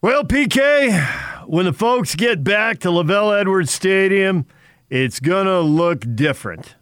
[0.00, 4.46] Well, PK, when the folks get back to LaVell Edwards Stadium,
[4.88, 6.76] it's going to look different.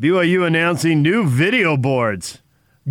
[0.00, 2.42] BYU announcing new video boards.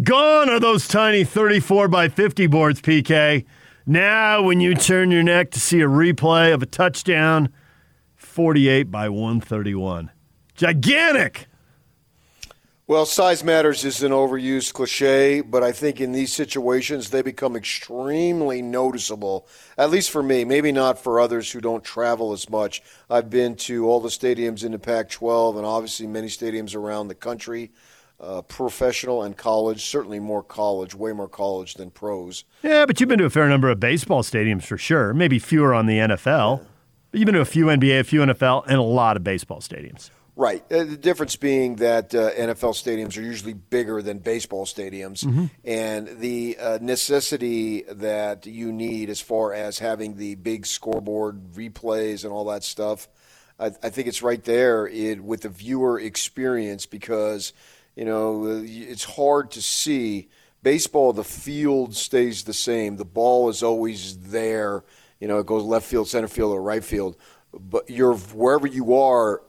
[0.03, 3.45] Gone are those tiny 34 by 50 boards, PK.
[3.85, 7.47] Now, when you turn your neck to see a replay of a touchdown,
[8.17, 10.11] 48 by 131.
[10.55, 11.46] Gigantic.
[12.89, 17.57] Well, size matters is an overused cliche, but I think in these situations they become
[17.57, 19.45] extremely noticeable,
[19.77, 22.81] at least for me, maybe not for others who don't travel as much.
[23.09, 27.09] I've been to all the stadiums in the Pac 12 and obviously many stadiums around
[27.09, 27.71] the country,
[28.21, 32.45] uh, professional and college, certainly more college, way more college than pros.
[32.63, 35.73] Yeah, but you've been to a fair number of baseball stadiums for sure, maybe fewer
[35.73, 36.65] on the NFL.
[37.11, 39.59] But you've been to a few NBA, a few NFL, and a lot of baseball
[39.59, 40.09] stadiums.
[40.37, 40.63] Right.
[40.71, 45.45] Uh, the difference being that uh, NFL stadiums are usually bigger than baseball stadiums, mm-hmm.
[45.63, 52.23] and the uh, necessity that you need as far as having the big scoreboard replays
[52.23, 53.07] and all that stuff,
[53.59, 57.51] I, I think it's right there it, with the viewer experience because
[57.95, 60.29] you know uh, it's hard to see.
[60.61, 62.97] Baseball, the field stays the same.
[62.97, 64.83] The ball is always there.
[65.19, 67.17] You know, it goes left field, center field, or right field.
[67.51, 69.41] But you're wherever you are.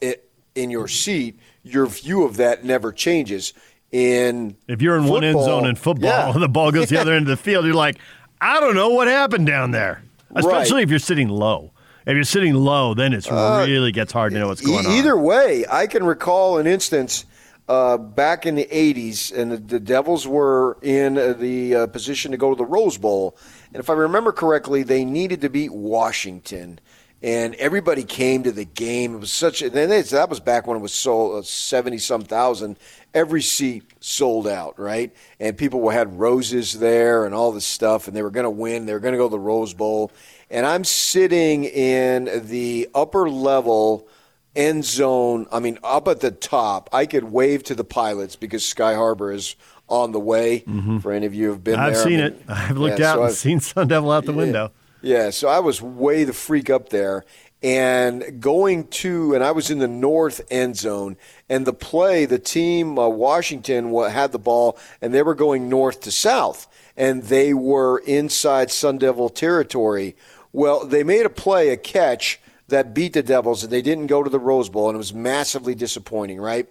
[0.00, 3.52] It, in your seat, your view of that never changes.
[3.90, 6.32] In if you're in football, one end zone in football yeah.
[6.32, 7.98] and the ball goes the other end of the field, you're like,
[8.40, 10.02] I don't know what happened down there.
[10.34, 10.82] Especially right.
[10.84, 11.72] if you're sitting low.
[12.06, 14.86] If you're sitting low, then it uh, really gets hard to know what's going e-
[14.86, 14.92] on.
[14.92, 17.26] Either way, I can recall an instance
[17.68, 22.32] uh, back in the 80s, and the, the Devils were in uh, the uh, position
[22.32, 23.36] to go to the Rose Bowl.
[23.72, 26.80] And if I remember correctly, they needed to beat Washington
[27.22, 29.14] and everybody came to the game.
[29.14, 32.78] It was such, and that was back when it was sold uh, seventy some thousand.
[33.14, 35.14] Every seat sold out, right?
[35.38, 38.86] And people had roses there and all this stuff, and they were going to win.
[38.86, 40.10] They were going to go to the Rose Bowl,
[40.50, 44.08] and I'm sitting in the upper level
[44.56, 45.46] end zone.
[45.52, 46.90] I mean, up at the top.
[46.92, 49.56] I could wave to the pilots because Sky Harbor is
[49.88, 50.60] on the way.
[50.60, 50.98] Mm-hmm.
[50.98, 52.42] For any of you who have been I've there, I've seen I mean, it.
[52.48, 54.72] I've looked yeah, out so and I've, seen Sun Devil out the yeah, window.
[55.02, 57.24] Yeah, so I was way the freak up there
[57.60, 61.16] and going to, and I was in the north end zone,
[61.48, 66.00] and the play, the team, uh, Washington, had the ball, and they were going north
[66.02, 70.16] to south, and they were inside Sun Devil territory.
[70.52, 74.22] Well, they made a play, a catch that beat the Devils, and they didn't go
[74.22, 76.66] to the Rose Bowl, and it was massively disappointing, right?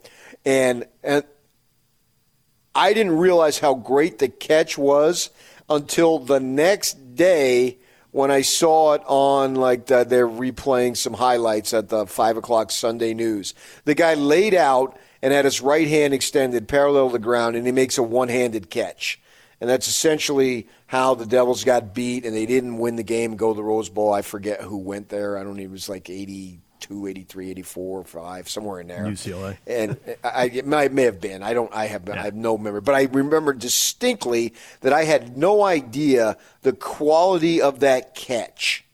[0.46, 1.24] And and
[2.74, 5.30] I didn't realize how great the catch was
[5.70, 7.78] until the next day
[8.12, 12.72] when I saw it on like the, they're replaying some highlights at the five o'clock
[12.72, 13.54] Sunday news.
[13.86, 17.66] The guy laid out and had his right hand extended parallel to the ground, and
[17.66, 19.20] he makes a one-handed catch.
[19.60, 23.54] And that's essentially how the Devils got beat, and they didn't win the game go
[23.54, 24.12] to the Rose Bowl.
[24.12, 25.38] I forget who went there.
[25.38, 25.60] I don't.
[25.60, 29.06] It was like 80, 82, 83, 84, 5, somewhere in there.
[29.06, 29.58] UCLA.
[29.68, 31.44] And I, it may, may have been.
[31.44, 31.72] I don't.
[31.74, 32.08] I have.
[32.08, 32.16] Yeah.
[32.16, 32.82] I have no memory.
[32.82, 38.86] But I remember distinctly that I had no idea the quality of that catch.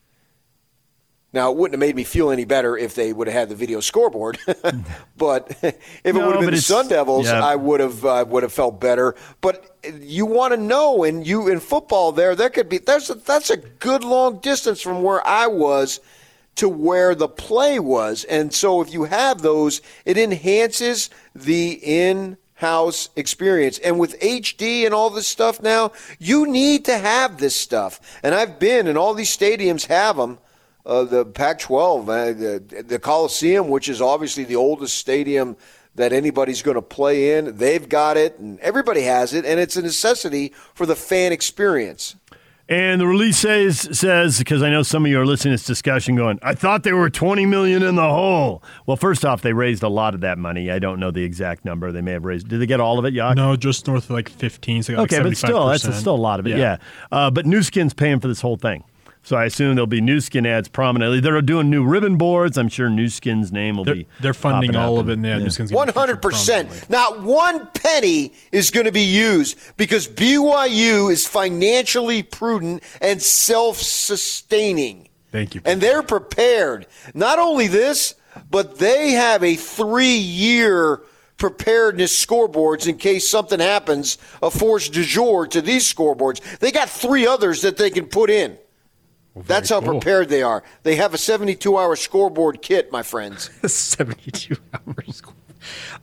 [1.33, 3.55] Now, it wouldn't have made me feel any better if they would have had the
[3.55, 4.39] video scoreboard,
[5.17, 7.43] but if it no, would have been the Sun Devils, yeah.
[7.43, 9.13] I would have uh, would have felt better.
[9.41, 13.15] But you want to know, and you in football, there there could be there's a,
[13.15, 15.99] that's a good long distance from where I was
[16.57, 18.23] to where the play was.
[18.25, 23.77] And so if you have those, it enhances the in house experience.
[23.79, 28.19] And with HD and all this stuff now, you need to have this stuff.
[28.23, 30.39] And I've been, and all these stadiums have them.
[30.85, 35.57] Uh, the Pac 12, uh, the, the Coliseum, which is obviously the oldest stadium
[35.95, 39.75] that anybody's going to play in, they've got it, and everybody has it, and it's
[39.75, 42.15] a necessity for the fan experience.
[42.69, 45.63] And the release says says because I know some of you are listening to this
[45.63, 48.61] discussion going, I thought they were 20 million in the hole.
[48.85, 50.69] Well, first off, they raised a lot of that money.
[50.69, 51.93] I don't know the exact number.
[51.93, 52.49] They may have raised.
[52.49, 53.37] Did they get all of it, Yak?
[53.37, 54.83] No, just north of like 15.
[54.83, 56.51] So okay, like but still, that's still a lot of it.
[56.51, 56.57] Yeah.
[56.57, 56.77] yeah.
[57.09, 58.83] Uh, but Nu Skin's paying for this whole thing.
[59.27, 61.19] So I assume there'll be Nu Skin ads prominently.
[61.19, 62.57] They're doing new ribbon boards.
[62.57, 64.07] I'm sure Nu Skin's name will they're, be.
[64.21, 65.19] They're funding all of it.
[65.19, 66.89] Yeah, Nu Skin's one hundred percent.
[66.89, 75.09] Not one penny is going to be used because BYU is financially prudent and self-sustaining.
[75.33, 75.61] Thank you.
[75.65, 76.87] And they're prepared.
[77.13, 78.15] Not only this,
[78.49, 81.01] but they have a three-year
[81.35, 86.59] preparedness scoreboards in case something happens, a force du jour to these scoreboards.
[86.59, 88.57] They got three others that they can put in.
[89.37, 89.91] Well, That's how cool.
[89.91, 90.63] prepared they are.
[90.81, 93.51] They have a 72 hour scoreboard kit, my friends.
[93.71, 95.21] 72 hours.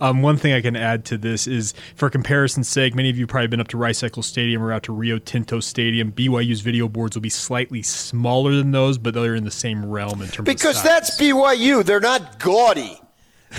[0.00, 3.26] Um, one thing I can add to this is, for comparison's sake, many of you
[3.26, 6.12] probably been up to Rice Eccles Stadium or out to Rio Tinto Stadium.
[6.12, 10.22] BYU's video boards will be slightly smaller than those, but they're in the same realm
[10.22, 11.84] in terms because of because that's BYU.
[11.84, 13.00] They're not gaudy.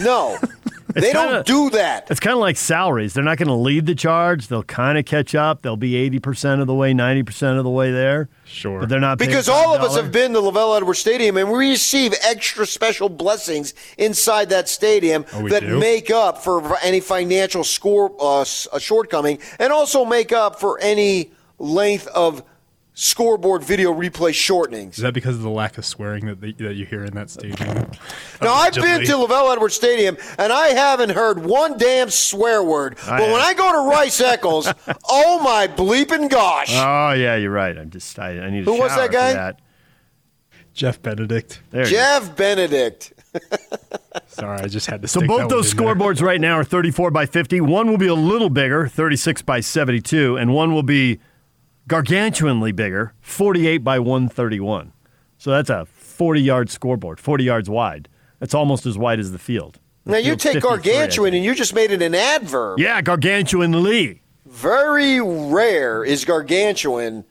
[0.02, 0.38] No,
[0.94, 2.10] they kinda- don't do that.
[2.12, 3.14] It's kind of like salaries.
[3.14, 4.48] They're not going to lead the charge.
[4.48, 5.62] They'll kind of catch up.
[5.62, 8.30] They'll be 80% of the way, 90% of the way there.
[8.46, 8.80] Sure.
[8.82, 11.70] But they're not Because all of us have been to LaVell Edwards Stadium and we
[11.72, 15.80] receive extra special blessings inside that stadium Oh, that do?
[15.80, 20.80] make up for any financial score uh, s- a shortcoming and also make up for
[20.80, 22.44] any length of
[22.96, 24.92] scoreboard video replay shortenings.
[24.92, 27.30] Is that because of the lack of swearing that, they, that you hear in that
[27.30, 27.92] stadium?
[28.42, 32.98] Now, I've been to LaVell Edwards Stadium and I haven't heard one damn swear word.
[33.06, 33.42] I but when.
[33.42, 34.68] I go to Rice Eccles,
[35.10, 36.72] oh my bleeping gosh.
[36.72, 37.78] Oh, yeah, you're right.
[37.78, 39.34] I'm just, I, I need a Who was that guy?
[39.34, 39.60] that.
[40.74, 41.62] Jeff Benedict.
[41.72, 41.90] There you.
[41.90, 43.14] Jeff Benedict.
[44.28, 45.08] Sorry, I just had to.
[45.08, 46.14] So stick both that those one in there.
[46.14, 47.62] scoreboards right now are 34 by 50.
[47.62, 51.20] One will be a little bigger, 36 by 72, and one will be
[51.88, 54.94] gargantuanly bigger, 48 by 131.
[55.38, 58.10] So that's a 40 yard scoreboard, 40 yards wide.
[58.40, 59.80] That's almost as wide as the field.
[60.06, 62.80] The Now, you take gargantuan and you just made it an adverb.
[62.80, 64.20] Yeah, gargantuanly.
[64.46, 67.26] Very rare is gargantuan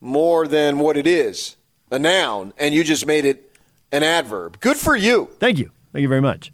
[0.00, 1.56] more than what it is,
[1.90, 3.56] a noun, and you just made it
[3.92, 4.60] an adverb.
[4.60, 5.30] Good for you.
[5.38, 5.70] Thank you.
[5.92, 6.52] Thank you very much.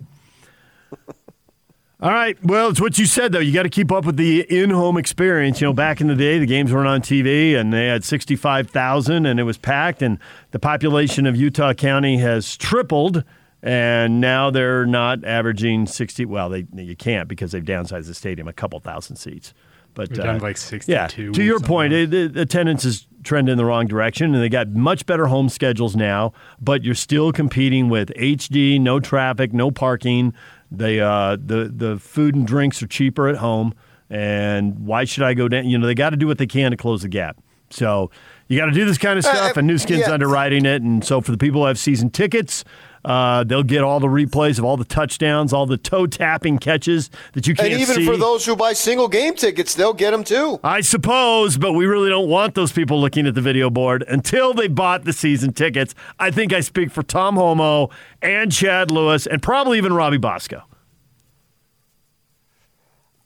[1.99, 2.37] All right.
[2.45, 3.39] Well, it's what you said, though.
[3.39, 5.63] You got to keep up with the in home experience.
[5.63, 9.25] You know, back in the day, the games weren't on TV and they had 65,000
[9.25, 10.19] and it was packed, and
[10.51, 13.25] the population of Utah County has tripled.
[13.63, 16.27] And now they're not averaging 60.
[16.27, 19.55] Well, they you can't because they've downsized the stadium a couple thousand seats.
[19.95, 21.67] But They're down to uh, like 62 Yeah, to your something.
[21.67, 25.27] point, it, the attendance is trending in the wrong direction, and they got much better
[25.27, 26.35] home schedules now.
[26.61, 30.35] But you're still competing with HD, no traffic, no parking.
[30.71, 33.75] They uh, the the food and drinks are cheaper at home,
[34.11, 35.69] and why should I go down?
[35.69, 37.39] You know, they got to do what they can to close the gap.
[37.71, 38.11] So
[38.49, 40.13] you got to do this kind of Uh, stuff, and Nu Skin's yeah.
[40.13, 40.83] underwriting it.
[40.83, 42.65] And so for the people who have season tickets.
[43.07, 47.09] Uh, they'll get all the replays of all the touchdowns, all the toe tapping catches
[47.35, 47.73] that you can't see.
[47.73, 48.05] And even see.
[48.05, 50.59] for those who buy single game tickets, they'll get them too.
[50.65, 54.53] I suppose, but we really don't want those people looking at the video board until
[54.53, 55.95] they bought the season tickets.
[56.19, 60.65] I think I speak for Tom Holmoe and Chad Lewis and probably even Robbie Bosco.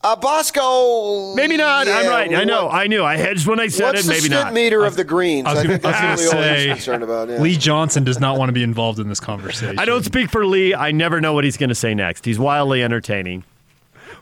[0.02, 1.34] Uh, Bosco.
[1.34, 1.86] Maybe not.
[1.86, 2.32] I'm right.
[2.34, 2.66] I know.
[2.66, 3.04] what- I knew.
[3.04, 4.02] I hedged when I said What's it.
[4.04, 4.52] the Maybe stint not.
[4.54, 5.46] meter of the greens?
[5.46, 7.28] I was gonna, think that's I was really gonna all he's say, concerned about.
[7.28, 7.38] Yeah.
[7.38, 9.78] Lee Johnson does not want to be involved in this conversation.
[9.78, 10.74] I don't speak for Lee.
[10.74, 12.24] I never know what he's going to say next.
[12.24, 13.44] He's wildly entertaining.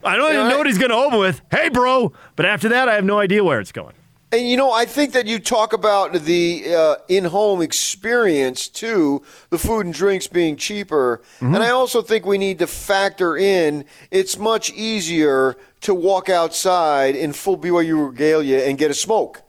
[0.02, 1.40] I don't even Yeah, know what he's going to open with.
[1.52, 2.12] Hey, bro.
[2.34, 3.94] But after that, I have no idea where it's going.
[4.30, 9.56] And you know, I think that you talk about the uh, in-home experience too, the
[9.58, 11.54] food and drinks being cheaper, Mm-hmm.
[11.54, 17.16] and I also think we need to factor in it's much easier to walk outside
[17.16, 19.42] in full BYU regalia and get a smoke.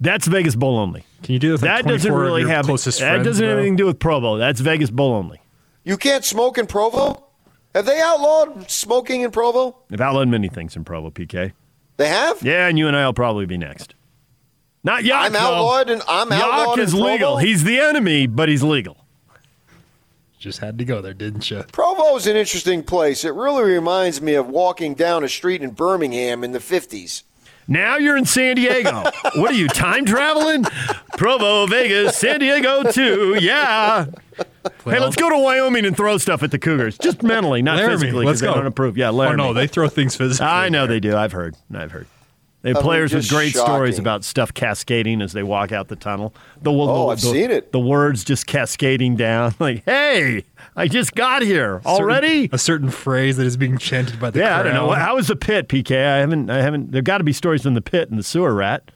[0.00, 1.04] That's Vegas Bowl only.
[1.22, 1.60] Can you do this?
[1.62, 2.66] That doesn't 24 of really your have.
[2.66, 4.36] closest That friends, doesn't have anything to do with Provo.
[4.36, 5.40] That's Vegas Bowl only.
[5.84, 7.24] You can't smoke in Provo.
[7.74, 9.76] Have they outlawed smoking in Provo?
[9.88, 11.52] They've outlawed many things in Provo, PK.
[11.96, 12.42] They have.
[12.42, 13.94] Yeah, and you and I will probably be next.
[14.82, 15.26] Not Yak.
[15.26, 15.38] I'm though.
[15.38, 17.38] outlawed and I'm outlawed Yak is in legal.
[17.38, 18.98] He's the enemy, but he's legal.
[20.38, 21.62] Just had to go there, didn't you?
[21.72, 23.24] Provo's an interesting place.
[23.24, 27.22] It really reminds me of walking down a street in Birmingham in the 50s.
[27.66, 29.04] Now you're in San Diego.
[29.36, 30.64] what are you, time traveling?
[31.16, 33.36] Provo, Vegas, San Diego too.
[33.40, 34.06] Yeah.
[34.84, 36.98] Hey, let's go to Wyoming and throw stuff at the Cougars.
[36.98, 38.54] Just mentally, not Laramie, physically, let's because they go.
[38.54, 38.96] don't approve.
[38.96, 40.46] Yeah, Oh no, they throw things physically.
[40.46, 40.96] I know there.
[40.96, 41.16] they do.
[41.16, 41.54] I've heard.
[41.74, 42.06] I've heard.
[42.62, 45.70] They have I mean, players with just great stories about stuff cascading as they walk
[45.72, 46.34] out the tunnel.
[46.62, 47.72] The, Oh, the, I've the- seen it.
[47.72, 49.54] The words just cascading down.
[49.60, 50.44] Like, hey,
[50.76, 52.48] I just got here Certain- already.
[52.52, 54.88] a certain phrase that is being chanted by the Yeah, I don't know.
[54.88, 54.98] crowd.
[54.98, 55.96] How is the pit, PK?
[55.96, 56.50] I haven't.
[56.50, 56.90] I haven't.
[56.92, 58.90] There've got to be stories from the pit and the sewer rat.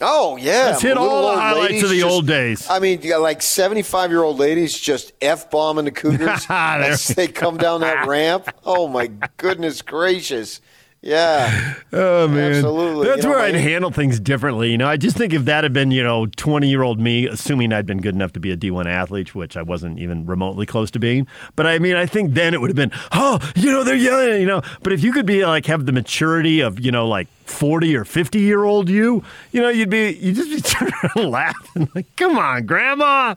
[0.00, 2.66] Oh yeah, Let's hit all the old highlights of the just- old days.
[2.68, 7.58] I mean, you got like seventy-five-year-old ladies just f bombing the Cougars as they come
[7.58, 8.48] down that ramp.
[8.64, 10.60] Oh my goodness gracious!
[11.06, 13.06] Yeah, Oh man, Absolutely.
[13.08, 14.70] That's You know, where I'd handle things differently.
[14.70, 17.84] You know, I just think if that had been, you know, twenty-year-old me, assuming I'd
[17.84, 20.98] been good enough to be a D1 athlete, which I wasn't even remotely close to
[20.98, 21.26] being.
[21.56, 24.40] But I mean, I think then it would have been, oh, you know, they're young,
[24.40, 24.62] you know.
[24.82, 28.06] But if you could be like have the maturity of, you know, like forty or
[28.06, 32.64] fifty-year-old you, you know, you'd be, you'd just be turning around laughing, like, come on,
[32.64, 33.34] grandma.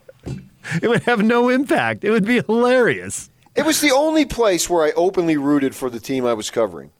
[0.81, 2.05] It would have no impact.
[2.05, 3.29] It would be hilarious.
[3.55, 6.91] it was the only place where I openly rooted for the team I was covering,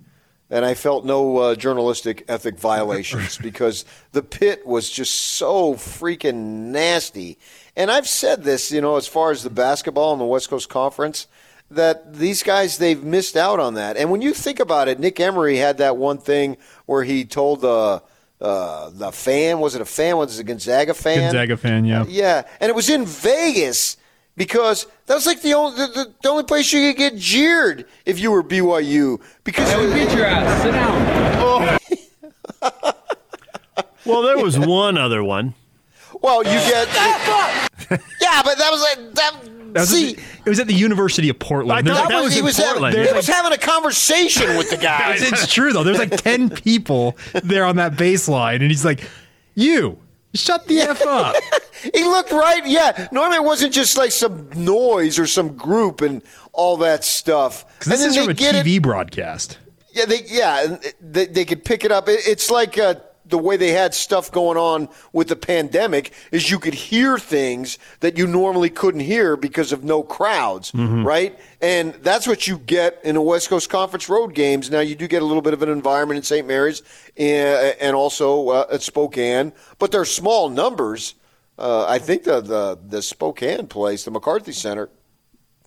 [0.50, 6.72] and I felt no uh, journalistic ethic violations because the pit was just so freaking
[6.72, 7.38] nasty.
[7.75, 10.70] And I've said this, you know, as far as the basketball in the West Coast
[10.70, 11.27] Conference.
[11.70, 13.98] that these guys they've missed out on that.
[13.98, 17.60] And when you think about it, Nick Emery had that one thing where he told
[17.62, 18.01] the
[18.39, 21.20] uh, the fan was it a fan was it a Gonzaga fan?
[21.20, 23.98] Gonzaga fan, yeah, yeah, and it was in Vegas
[24.38, 28.20] because that's like the only the, the, the only place you could get jeered if
[28.20, 30.62] you were BYU because I would beat your ass.
[30.62, 31.79] Sit down.
[32.62, 32.94] Oh.
[34.06, 35.56] well, there was one other one.
[36.22, 36.88] Well, you get
[38.22, 39.34] yeah, but that was like that.
[39.74, 41.77] That was see, at the, it was at the University of Portland.
[41.77, 42.96] I There's thought like- that was he in was Portland.
[42.96, 45.22] Having, There's he was having a conversation with the guys.
[45.24, 45.84] it's, it's true though.
[45.84, 49.08] There's like ten people there on that baseline, and he's like,
[49.56, 50.00] "You
[50.34, 51.36] shut the f up."
[51.94, 52.66] He looked right.
[52.66, 53.08] Yeah.
[53.12, 57.66] Normally it wasn't just like some noise or some group and all that stuff.
[57.82, 59.60] This is from a get it- TV broadcast.
[59.94, 62.10] Yeah, they, yeah, they, they could pick it up.
[62.10, 62.96] It- It's like uh,
[63.30, 67.78] the way they had stuff going on with the pandemic is you could hear things
[68.00, 71.38] that you normally couldn't hear because of no crowds, right?
[71.62, 74.70] And that's what you get in the West Coast Conference road games.
[74.70, 76.48] Now you do get a little bit of an environment in St.
[76.48, 76.84] Mary's
[77.18, 81.16] and, and also uh, at Spokane, but they're small numbers.
[81.58, 84.90] Uh, I think the, the the Spokane place, the McCarthey Center,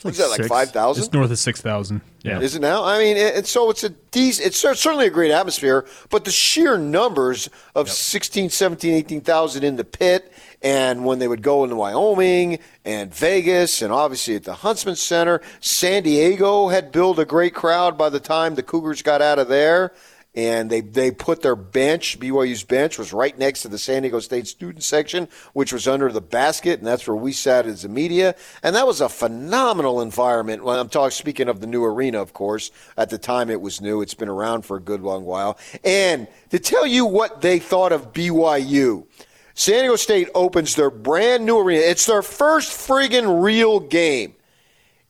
[0.03, 1.05] what's that like five thousand?
[1.05, 2.01] It's north of six thousand.
[2.23, 2.41] Yeah.
[2.41, 2.85] Is it now?
[2.85, 6.31] I mean, it, and so it's a decent, it's certainly a great atmosphere, but the
[6.31, 10.31] sheer numbers of 16, 17, 18,000 in the pit,
[10.61, 15.41] and when they would go into Wyoming and Vegas, and obviously at the Huntsman Center,
[15.61, 19.49] San Diego had built a great crowd by the time the Cougars got out of
[19.49, 19.93] there.
[20.35, 24.21] And they, they put their bench, BYU's bench, was right next to the San Diego
[24.21, 27.89] State student section, which was under the basket, and that's where we sat as the
[27.89, 28.37] media.
[28.63, 30.63] And that was a phenomenal environment.
[30.63, 32.71] Well, I'm talking speaking of the new arena, of course.
[32.97, 34.03] At the time, it was new.
[34.03, 35.59] It's been around for a good long while.
[35.83, 39.07] And to tell you what they thought of BYU,
[39.55, 41.83] San Diego State opens their brand new arena.
[41.83, 44.35] It's their first friggin' real game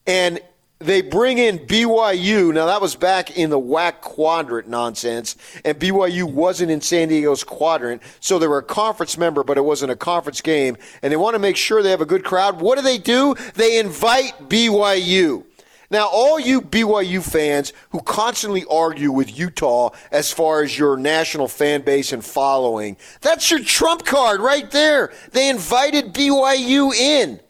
[0.07, 0.41] and
[0.81, 2.53] they bring in BYU.
[2.55, 7.45] Now that was back in the WAC quadrant nonsense, and BYU wasn't in San Diego's
[7.45, 10.77] quadrant, so they were a conference member, but it wasn't a conference game.
[11.03, 12.61] And they want to make sure they have a good crowd.
[12.61, 13.35] What do they do?
[13.55, 15.45] They invite BYU.
[15.91, 21.49] Now, all you BYU fans who constantly argue with Utah as far as your national
[21.49, 25.13] fan base and following, that's your trump card right there.
[25.33, 27.41] They invited BYU in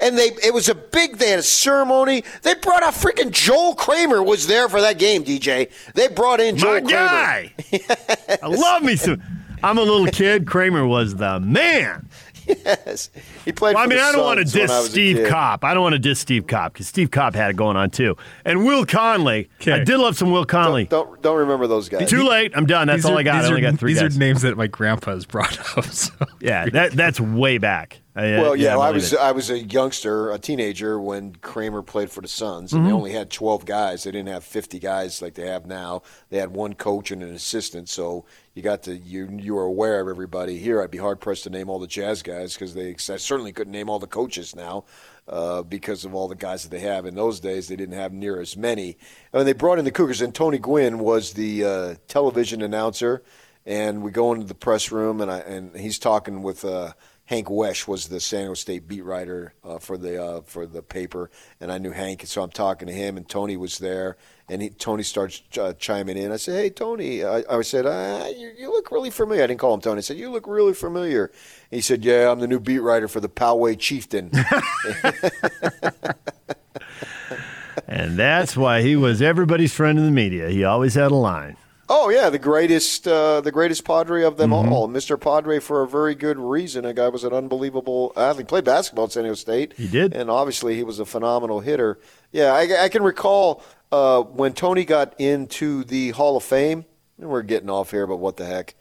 [0.00, 3.74] and they it was a big they had a ceremony they brought out freaking joel
[3.74, 7.52] kramer was there for that game dj they brought in joel My kramer guy.
[8.42, 9.22] I love me some.
[9.62, 10.46] I'm a little kid.
[10.46, 12.08] Kramer was the man.
[12.46, 13.10] yes
[13.44, 15.16] he played Well, I mean, the I don't want to diss I was a Steve
[15.16, 15.28] kid.
[15.28, 15.64] Kopp.
[15.64, 18.16] I don't want to diss Steve Kopp because Steve Kopp had it going on too.
[18.46, 19.50] And Will Conley.
[19.66, 20.84] I did love some Will Conley.
[20.86, 22.52] don't don't remember those guys Too late.
[22.54, 22.86] I'm done.
[22.86, 23.44] That's These all are- I got.
[23.44, 24.16] I only are, got three these guys.
[24.16, 25.84] are names that my grandpa has brought up.
[25.86, 26.12] So.
[26.40, 28.00] yeah, that, that's way back.
[28.18, 29.18] I- well, yeah, I I was it.
[29.18, 32.76] I was a youngster, a teenager when Kramer played for the Suns, Mm-hmm.
[32.78, 34.04] and they only had twelve guys.
[34.04, 36.02] They didn't have fifty guys like they have now.
[36.30, 40.00] They had one coach and an assistant, so you got to you you were aware
[40.00, 40.58] of everybody.
[40.58, 43.52] Here, I'd be hard pressed to name all the Jazz guys because they I certainly
[43.52, 44.84] couldn't name all the coaches now.
[45.28, 48.14] Uh, because of all the guys that they have in those days, they didn't have
[48.14, 48.96] near as many.
[49.34, 53.22] And they brought in the Cougars, and Tony Gwynn was the uh, television announcer.
[53.68, 56.94] And we go into the press room, and I and he's talking with uh,
[57.26, 60.80] Hank Wesch was the San Diego State beat writer uh, for the uh, for the
[60.80, 64.16] paper, and I knew Hank, so I'm talking to him, and Tony was there,
[64.48, 66.32] and he, Tony starts uh, chiming in.
[66.32, 69.60] I said, "Hey, Tony," I, I said, uh, you, "You look really familiar." I didn't
[69.60, 69.98] call him Tony.
[69.98, 71.30] I said, "You look really familiar."
[71.70, 74.30] He said, "Yeah, I'm the new beat writer for the Poway Chieftain."
[77.86, 80.48] and that's why he was everybody's friend in the media.
[80.48, 81.58] He always had a line.
[81.90, 85.18] Oh yeah, the greatest, uh, the greatest Padre of them all, Mr.
[85.18, 86.84] Padre, for a very good reason.
[86.84, 88.46] A guy was an unbelievable athlete.
[88.48, 89.72] Played basketball at San Diego State.
[89.76, 90.12] He did.
[90.14, 91.98] and obviously he was a phenomenal hitter.
[92.30, 96.84] Yeah, I, I can recall uh, when Tony got into the Hall of Fame.
[97.20, 98.74] And we're getting off here, but what the heck?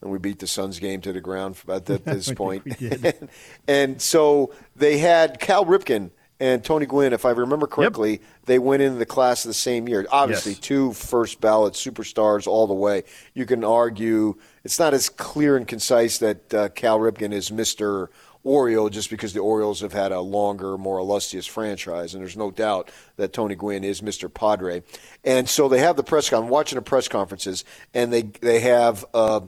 [0.00, 2.64] And we beat the Suns game to the ground at this point.
[2.80, 3.28] and,
[3.68, 8.82] and so they had Cal Ripken and Tony Gwynn, if I remember correctly, they went
[8.82, 10.06] into the class the same year.
[10.10, 10.60] Obviously, Yes.
[10.60, 13.04] two first ballot superstars all the way.
[13.34, 18.08] You can argue it's not as clear and concise that uh, Cal Ripken is Mr.
[18.42, 22.50] Oriole just because the Orioles have had a longer, more illustrious franchise, and there's no
[22.50, 24.32] doubt that Tony Gwynn is Mr.
[24.32, 24.82] Padre.
[25.24, 26.44] And so they have the press con.
[26.44, 29.04] I'm watching the press conferences, and they they have.
[29.12, 29.40] Uh,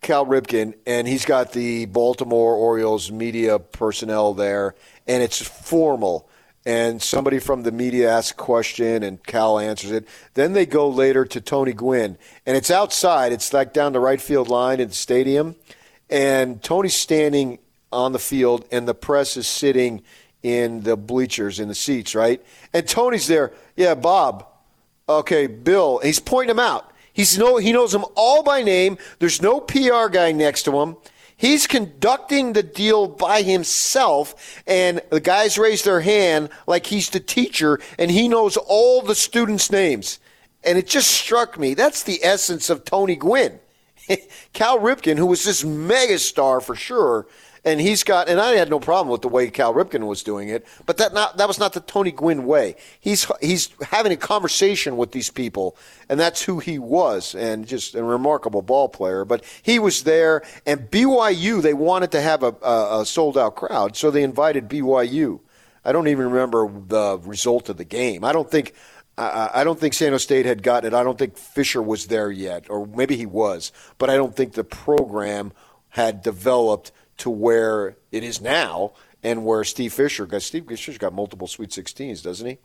[0.00, 4.74] Cal Ripken, and he's got the Baltimore Orioles media personnel there,
[5.06, 6.28] and it's formal.
[6.64, 10.06] And somebody from the media asks a question, and Cal answers it.
[10.34, 13.32] Then they go later to Tony Gwynn, and it's outside.
[13.32, 15.56] It's like down the right field line in the stadium,
[16.10, 17.58] and Tony's standing
[17.90, 20.02] on the field, and the press is sitting
[20.42, 22.44] in the bleachers in the seats, right?
[22.72, 23.52] And Tony's there.
[23.76, 24.46] Yeah, Bob.
[25.08, 25.98] Okay, Bill.
[25.98, 26.87] He's pointing him out.
[27.18, 28.96] He's no, he knows them all by name.
[29.18, 30.96] There's no PR guy next to him.
[31.36, 37.18] He's conducting the deal by himself, and the guys raise their hand like he's the
[37.18, 40.20] teacher, and he knows all the students' names.
[40.62, 43.58] And it just struck me that's the essence of Tony Gwynn.
[44.52, 47.26] Cal Ripken, who was this megastar for sure,
[47.68, 50.48] and he's got and I had no problem with the way Cal Ripken was doing
[50.48, 52.76] it, but that not that was not the Tony Gwynn way.
[52.98, 55.76] He's he's having a conversation with these people,
[56.08, 59.24] and that's who he was, and just a remarkable ball player.
[59.24, 63.56] But he was there, and BYU they wanted to have a, a, a sold out
[63.56, 65.40] crowd, so they invited BYU.
[65.84, 68.24] I don't even remember the result of the game.
[68.24, 68.74] I don't think.
[69.20, 70.96] I don't think San Jose State had gotten it.
[70.96, 74.52] I don't think Fisher was there yet, or maybe he was, but I don't think
[74.52, 75.50] the program
[75.88, 81.12] had developed to where it is now and where Steve Fisher, because Steve Fisher's got
[81.12, 82.58] multiple Sweet 16s, doesn't he?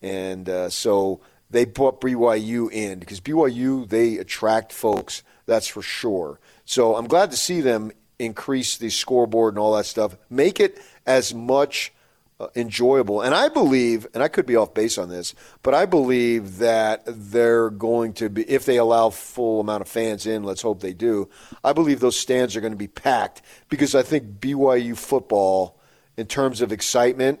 [0.00, 6.40] And uh, so they put BYU in because BYU, they attract folks, that's for sure.
[6.64, 10.78] So I'm glad to see them increase the scoreboard and all that stuff, make it
[11.06, 11.92] as much
[12.40, 13.20] uh, enjoyable.
[13.20, 17.02] And I believe, and I could be off base on this, but I believe that
[17.06, 20.94] they're going to be, if they allow full amount of fans in, let's hope they
[20.94, 21.28] do.
[21.64, 25.80] I believe those stands are going to be packed because I think BYU football,
[26.16, 27.40] in terms of excitement,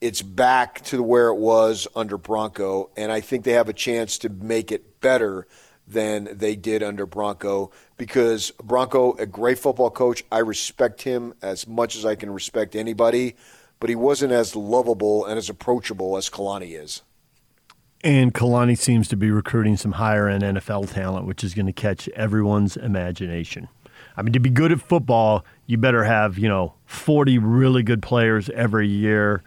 [0.00, 4.18] it's back to where it was under Bronco, and I think they have a chance
[4.18, 5.46] to make it better
[5.86, 11.66] than they did under Bronco because Bronco, a great football coach, I respect him as
[11.66, 13.36] much as I can respect anybody
[13.82, 17.02] but he wasn't as lovable and as approachable as Kalani is.
[18.04, 21.72] And Kalani seems to be recruiting some higher end NFL talent, which is going to
[21.72, 23.66] catch everyone's imagination.
[24.16, 28.02] I mean, to be good at football, you better have, you know, 40 really good
[28.02, 29.42] players every year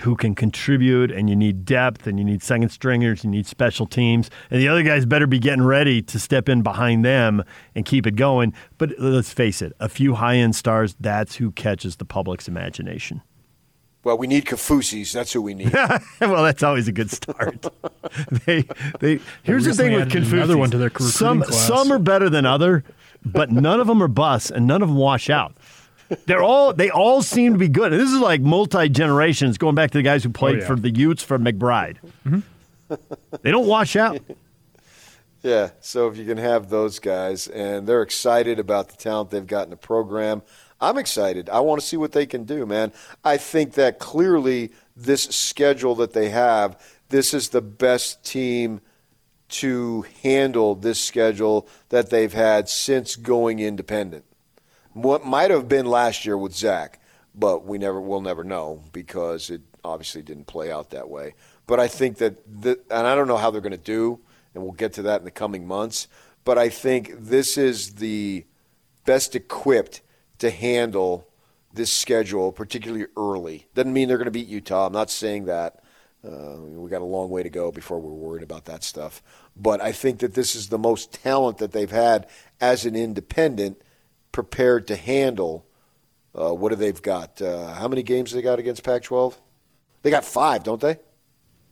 [0.00, 3.86] who can contribute, and you need depth, and you need second stringers, you need special
[3.86, 7.44] teams, and the other guys better be getting ready to step in behind them
[7.74, 8.54] and keep it going.
[8.78, 13.22] But let's face it, a few high end stars, that's who catches the public's imagination.
[14.04, 15.12] Well, we need Kaufusis.
[15.12, 15.72] That's who we need.
[16.20, 17.64] well, that's always a good start.
[18.46, 18.64] they,
[18.98, 19.20] they.
[19.44, 20.32] Here's the thing with Kaufusis.
[20.32, 21.68] Another one to their some, class.
[21.68, 22.82] some are better than other,
[23.24, 25.56] but none of them are busts, and none of them wash out.
[26.26, 27.92] They're all they all seem to be good.
[27.92, 30.66] And this is like multi generations, going back to the guys who played oh, yeah.
[30.66, 31.96] for the Utes from McBride.
[32.26, 32.94] Mm-hmm.
[33.42, 34.20] they don't wash out.
[35.42, 39.44] Yeah, so if you can have those guys, and they're excited about the talent they've
[39.44, 40.42] got in the program,
[40.80, 41.50] I'm excited.
[41.50, 42.92] I want to see what they can do, man.
[43.24, 48.80] I think that clearly this schedule that they have, this is the best team
[49.48, 54.24] to handle this schedule that they've had since going independent.
[54.94, 57.00] What might have been last year with Zach,
[57.34, 61.34] but we never will never know because it obviously didn't play out that way.
[61.66, 64.20] But I think that, the, and I don't know how they're going to do,
[64.54, 66.08] and we'll get to that in the coming months.
[66.44, 68.44] But I think this is the
[69.04, 70.02] best equipped
[70.38, 71.26] to handle
[71.72, 73.68] this schedule, particularly early.
[73.74, 74.86] Doesn't mean they're going to beat Utah.
[74.86, 75.82] I'm not saying that.
[76.24, 79.22] Uh, we got a long way to go before we're worried about that stuff.
[79.56, 82.28] But I think that this is the most talent that they've had
[82.60, 83.80] as an independent
[84.32, 85.66] prepared to handle
[86.34, 87.40] uh, what do they've got?
[87.42, 89.34] Uh, how many games they got against Pac-12?
[90.02, 90.98] They got five, don't they?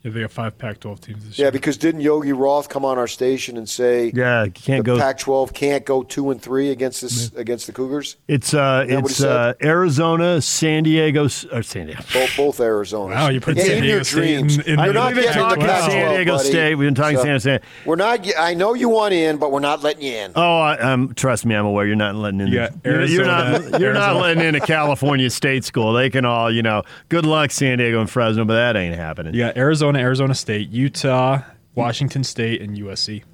[0.03, 1.47] Yeah, they got five Pac-12 teams this yeah, year.
[1.49, 5.53] Yeah, because didn't Yogi Roth come on our station and say, "Yeah, can't go Pac-12
[5.53, 7.41] can't go two and three against this yeah.
[7.41, 12.03] against the Cougars." It's uh, it's uh, Arizona, San Diego, or San Diego.
[12.15, 13.15] Both, both Arizona.
[13.15, 14.57] Wow, you put yeah, San in Diego your dreams.
[14.57, 15.87] In, in I know we've been talking wow.
[15.87, 16.49] San Diego buddy.
[16.49, 16.75] State.
[16.77, 17.61] We've been talking so, San Diego State.
[17.85, 18.27] We're not.
[18.39, 20.33] I know you want in, but we're not letting you in.
[20.35, 21.85] Oh, I, um, trust me, I'm aware.
[21.85, 22.49] You're not letting in.
[22.49, 23.79] Yeah, you're, you're not.
[23.79, 25.93] You're not letting in a California State school.
[25.93, 26.85] They can all, you know.
[27.11, 29.35] Good luck, San Diego and Fresno, but that ain't happening.
[29.35, 30.71] Yeah, Arizona, Arizona State.
[30.71, 31.43] Utah,
[31.75, 33.25] Washington State, and USC.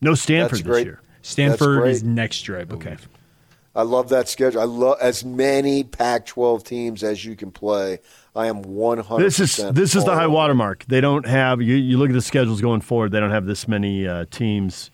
[0.00, 1.00] No Stanford this year.
[1.22, 2.86] Stanford is next year, I believe.
[2.86, 2.96] Okay.
[3.76, 4.60] I love that schedule.
[4.60, 7.98] I love as many Pac-12 teams as you can play.
[8.36, 9.22] I am 100.
[9.22, 10.84] This is this is the high watermark.
[10.86, 11.60] They don't have.
[11.60, 13.10] You, you look at the schedules going forward.
[13.10, 14.90] They don't have this many uh, teams.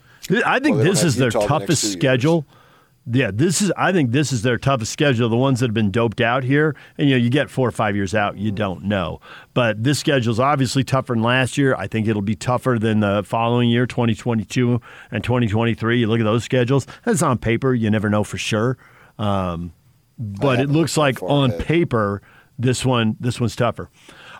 [0.46, 2.46] I think well, this is their toughest the schedule.
[2.48, 2.59] Years
[3.06, 3.72] yeah, this is.
[3.76, 5.28] I think this is their toughest schedule.
[5.28, 7.72] The ones that have been doped out here, and you know, you get four or
[7.72, 9.20] five years out, you don't know.
[9.54, 11.74] But this schedule is obviously tougher than last year.
[11.76, 16.00] I think it'll be tougher than the following year, 2022 and 2023.
[16.00, 16.86] You look at those schedules.
[17.04, 17.74] That's on paper.
[17.74, 18.76] You never know for sure.
[19.18, 19.72] Um,
[20.18, 22.20] but it looks like on paper,
[22.58, 23.88] this one, this one's tougher.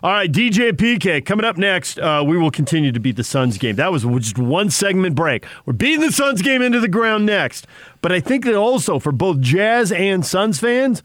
[0.03, 1.99] All right, DJ PK coming up next.
[1.99, 3.75] Uh, we will continue to beat the Suns game.
[3.75, 5.45] That was just one segment break.
[5.67, 7.67] We're beating the Suns game into the ground next.
[8.01, 11.03] But I think that also for both Jazz and Suns fans,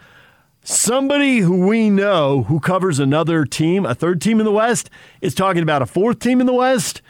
[0.63, 4.89] somebody who we know who covers another team, a third team in the West,
[5.21, 7.03] is talking about a fourth team in the West.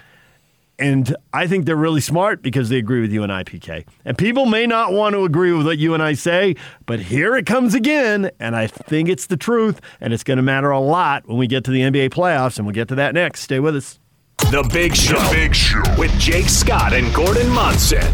[0.79, 3.87] And I think they're really smart because they agree with you and I, PK.
[4.05, 7.35] And people may not want to agree with what you and I say, but here
[7.37, 8.31] it comes again.
[8.39, 9.81] And I think it's the truth.
[10.01, 12.59] And it's going to matter a lot when we get to the NBA playoffs.
[12.59, 13.41] And we'll get to that next.
[13.41, 13.99] Stay with us.
[14.39, 15.83] The Big Show, the Big Show.
[15.99, 18.05] with Jake Scott and Gordon Monson.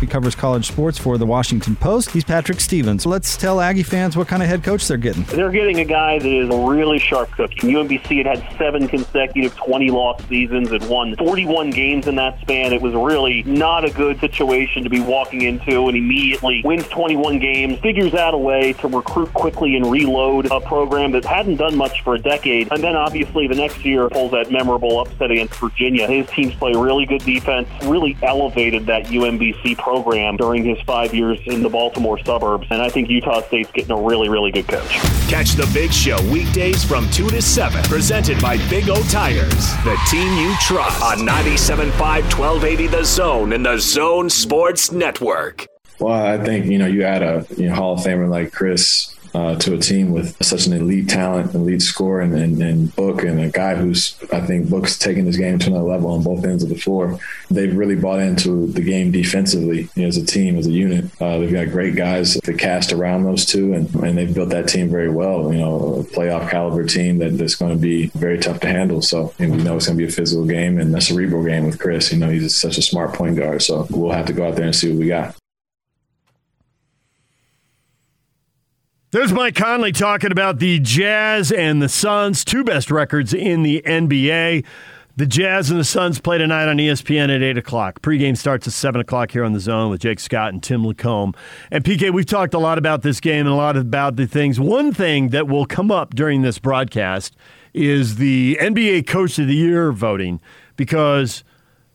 [0.00, 2.10] He covers college sports for the Washington Post.
[2.10, 3.04] He's Patrick Stevens.
[3.04, 5.24] Let's tell Aggie fans what kind of head coach they're getting.
[5.24, 7.56] They're getting a guy that is a really sharp cookie.
[7.56, 12.72] UMBC had had seven consecutive 20 loss seasons and won 41 games in that span.
[12.72, 17.38] It was really not a good situation to be walking into and immediately wins 21
[17.38, 21.76] games, figures out a way to recruit quickly and reload a program that hadn't done
[21.76, 22.72] much for a decade.
[22.72, 26.06] And then obviously the next year pulls that memorable upset against Virginia.
[26.06, 31.12] His teams play really good defense, really elevated that UMBC program program during his five
[31.12, 32.64] years in the Baltimore suburbs.
[32.70, 34.88] And I think Utah State's getting a really, really good coach.
[35.28, 39.98] Catch the Big Show weekdays from 2 to 7, presented by Big O Tires, the
[40.08, 45.66] team you trust on 97.5 1280 The Zone and the Zone Sports Network.
[45.98, 49.16] Well, I think, you know, you add a you know, Hall of Famer like Chris
[49.34, 53.22] uh, to a team with such an elite talent, elite score, and, and, and, Book,
[53.22, 56.44] and a guy who's I think Book's taking his game to another level on both
[56.44, 57.18] ends of the floor.
[57.50, 61.04] They've really bought into the game defensively you know, as a team, as a unit.
[61.20, 64.68] Uh, they've got great guys to cast around those two, and, and they've built that
[64.68, 65.52] team very well.
[65.52, 69.02] You know, a playoff caliber team that, that's going to be very tough to handle.
[69.02, 71.44] So you know, we know it's going to be a physical game and a cerebral
[71.44, 72.12] game with Chris.
[72.12, 73.62] You know, he's such a smart point guard.
[73.62, 75.39] So we'll have to go out there and see what we got.
[79.12, 83.82] There's Mike Conley talking about the Jazz and the Suns, two best records in the
[83.84, 84.64] NBA.
[85.16, 88.02] The Jazz and the Suns play tonight on ESPN at 8 o'clock.
[88.02, 91.34] Pregame starts at 7 o'clock here on the zone with Jake Scott and Tim LaComb.
[91.72, 94.60] And PK, we've talked a lot about this game and a lot about the things.
[94.60, 97.34] One thing that will come up during this broadcast
[97.74, 100.40] is the NBA Coach of the Year voting
[100.76, 101.42] because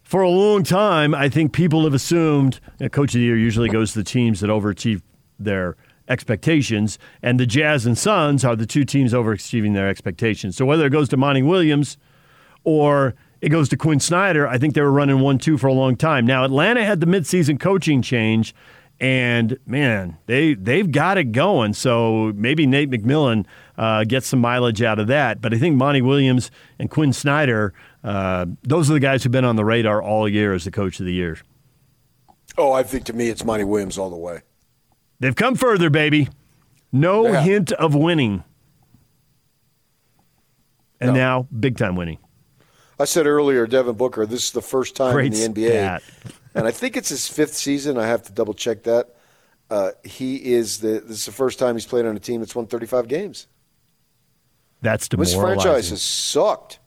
[0.04, 3.69] for a long time, I think people have assumed that Coach of the Year usually
[3.69, 5.01] goes to the teams that overachieve
[5.39, 10.55] their expectations, and the Jazz and Suns are the two teams overachieving their expectations.
[10.55, 11.97] So whether it goes to Monty Williams
[12.63, 15.73] or it goes to Quin Snyder, I think they were running one two for a
[15.73, 16.25] long time.
[16.25, 18.55] Now Atlanta had the midseason coaching change,
[18.99, 21.73] and man, they they've got it going.
[21.73, 23.45] So maybe Nate McMillan
[23.77, 25.41] uh, gets some mileage out of that.
[25.41, 29.45] But I think Monty Williams and Quin Snyder, uh, those are the guys who've been
[29.45, 31.37] on the radar all year as the coach of the year.
[32.57, 34.41] Oh, I think to me it's Monty Williams all the way.
[35.19, 36.30] They've come further, baby.
[36.91, 37.41] No yeah.
[37.41, 38.43] hint of winning.
[40.99, 41.19] And no.
[41.19, 42.19] now, big time winning.
[42.99, 46.01] I said earlier, Devin Booker, this is the first time Great in the NBA.
[46.56, 47.97] And I think it's his fifth season.
[47.97, 49.13] I have to double check that.
[49.69, 52.56] Uh, he is the this is the first time he's played on a team that's
[52.56, 53.47] won 35 games.
[54.82, 55.41] That's demoralizing.
[55.41, 56.80] This franchise has sucked.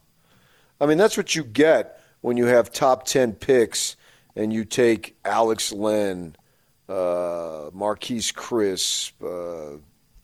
[0.81, 3.97] I mean, that's what you get when you have top 10 picks
[4.35, 6.35] and you take Alex Len,
[6.89, 9.79] uh, Marquese Chriss, uh,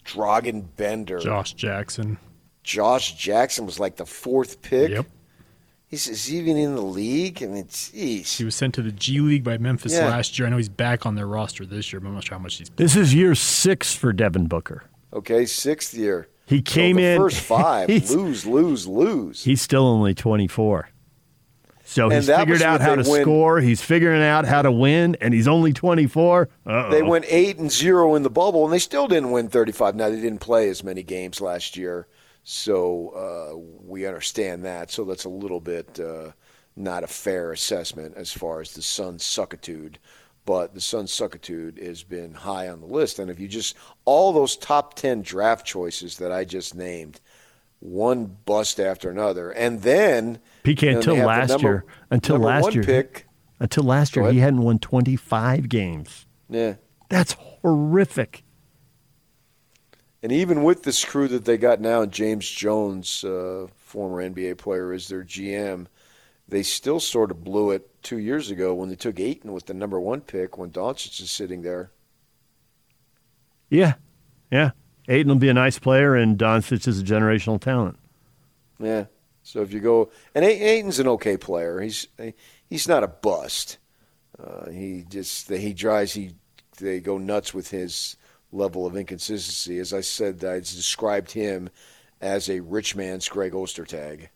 [0.05, 2.19] Dragan Bender, Josh Jackson.
[2.63, 4.91] Josh Jackson was like the fourth pick.
[4.91, 5.07] Yep.
[5.87, 7.43] He's, is he even in the league?
[7.43, 8.37] I mean, jeez.
[8.37, 10.07] He was sent to the G League by Memphis yeah.
[10.07, 10.47] last year.
[10.49, 12.57] I know he's back on their roster this year, but I'm not sure how much
[12.57, 12.71] he's.
[12.71, 14.85] This is year six for Devin Booker.
[15.13, 16.29] Okay, sixth year.
[16.47, 17.89] He came so in first five.
[17.89, 19.45] lose, lose, lose.
[19.45, 20.89] He's still only 24.
[21.85, 23.23] So he's figured out how to win.
[23.23, 23.61] score.
[23.61, 26.49] He's figuring out how to win, and he's only 24.
[26.67, 26.91] Uh-oh.
[26.91, 29.95] They went eight and zero in the bubble, and they still didn't win 35.
[29.95, 32.09] Now they didn't play as many games last year,
[32.43, 34.91] so uh, we understand that.
[34.91, 36.33] So that's a little bit uh,
[36.75, 39.97] not a fair assessment as far as the Suns' suckitude.
[40.47, 44.33] But the Suns' suckitude has been high on the list, and if you just all
[44.33, 47.21] those top 10 draft choices that I just named,
[47.85, 51.85] one bust after another, and then PK you know, until last number, year.
[52.11, 52.83] Until last year.
[52.83, 53.27] Pick.
[53.61, 56.27] Until last year, he hadn't won 25 games.
[56.49, 56.75] Yeah.
[57.09, 58.43] That's horrific.
[60.23, 64.93] And even with this crew that they got now, James Jones, uh, former NBA player,
[64.93, 65.87] is their GM,
[66.49, 69.75] they still sort of blew it two years ago when they took Ayton with the
[69.75, 71.91] number one pick when Doncic is sitting there.
[73.69, 73.95] Yeah,
[74.51, 74.71] yeah.
[75.09, 77.99] Ayton will be a nice player, and Doncic is a generational talent.
[78.79, 79.07] Yeah.
[79.43, 81.81] So if you go, and Ayton's an okay player.
[81.81, 82.09] He's
[82.69, 83.79] he's not a bust.
[84.43, 86.15] Uh, he just he drives.
[86.15, 86.33] He
[86.79, 88.17] they go nuts with his
[88.53, 89.79] level of inconsistency.
[89.79, 91.69] As I said, I described him
[92.21, 94.29] as a rich man's Greg Ostertag.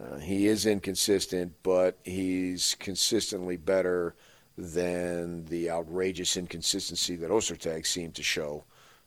[0.00, 4.14] Uh, he is inconsistent, but he's consistently better
[4.56, 8.64] than the outrageous inconsistency that Ostertag seemed to show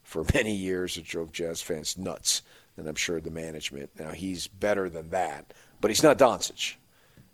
[0.10, 0.98] for many years.
[0.98, 2.42] It drove Jazz fans nuts,
[2.76, 3.92] and I'm sure the management.
[3.98, 6.76] Now he's better than that, but he's not Doncic,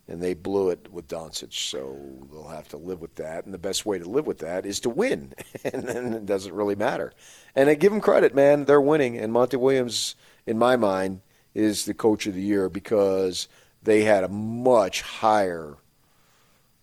[0.08, 1.98] and they blew it with Doncic, so
[2.32, 3.46] they'll have to live with that.
[3.46, 5.34] And the best way to live with that is to win,
[5.64, 7.14] and then it doesn't really matter.
[7.56, 8.66] And I give them credit, man.
[8.66, 11.22] They're winning, and Monty Williams, in my mind,
[11.54, 13.48] is the coach of the year because
[13.82, 15.78] they had a much higher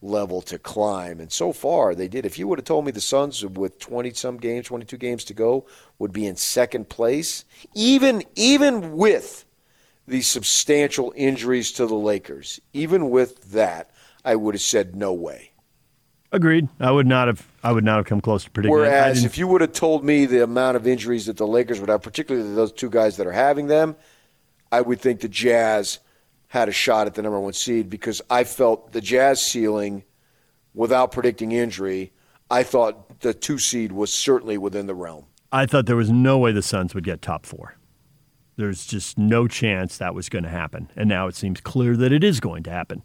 [0.02, 1.20] level to climb.
[1.20, 2.26] And so far, they did.
[2.26, 5.34] If you would have told me the Suns, with 20 some games, 22 games to
[5.34, 5.66] go,
[5.98, 9.44] would be in second place, even even with
[10.06, 13.90] the substantial injuries to the Lakers, even with that,
[14.24, 15.52] I would have said no way.
[16.32, 16.68] Agreed.
[16.80, 17.46] I would not have.
[17.62, 18.76] I would not have come close to predicting.
[18.76, 21.90] Whereas if you would have told me the amount of injuries that the Lakers would
[21.90, 23.96] have, particularly those two guys that are having them,
[24.72, 25.98] I would think the Jazz
[26.52, 30.04] had a shot at the number one seed because I felt the Jazz ceiling,
[30.74, 32.12] without predicting injury,
[32.50, 35.24] I thought the two seed was certainly within the realm.
[35.50, 37.78] I thought there was no way the Suns would get top four.
[38.56, 40.90] There's just no chance that was going to happen.
[40.94, 43.02] And now it seems clear that it is going to happen.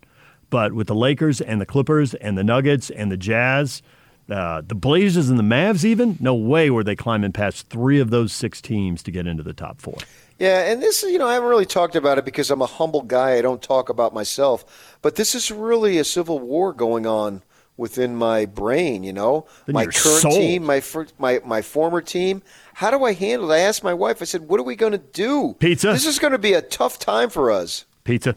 [0.50, 3.82] But with the Lakers and the Clippers and the Nuggets and the Jazz,
[4.30, 8.10] uh, the Blazers and the Mavs, even, no way were they climbing past three of
[8.10, 9.96] those six teams to get into the top four.
[10.40, 13.02] Yeah, and this, you know, I haven't really talked about it because I'm a humble
[13.02, 13.38] guy.
[13.38, 14.98] I don't talk about myself.
[15.02, 17.42] But this is really a civil war going on
[17.76, 19.48] within my brain, you know?
[19.68, 22.42] My current team, my, fir- my my former team.
[22.74, 23.56] How do I handle it?
[23.56, 25.56] I asked my wife, I said, what are we going to do?
[25.60, 25.88] Pizza?
[25.88, 27.86] This is going to be a tough time for us.
[28.04, 28.36] Pizza.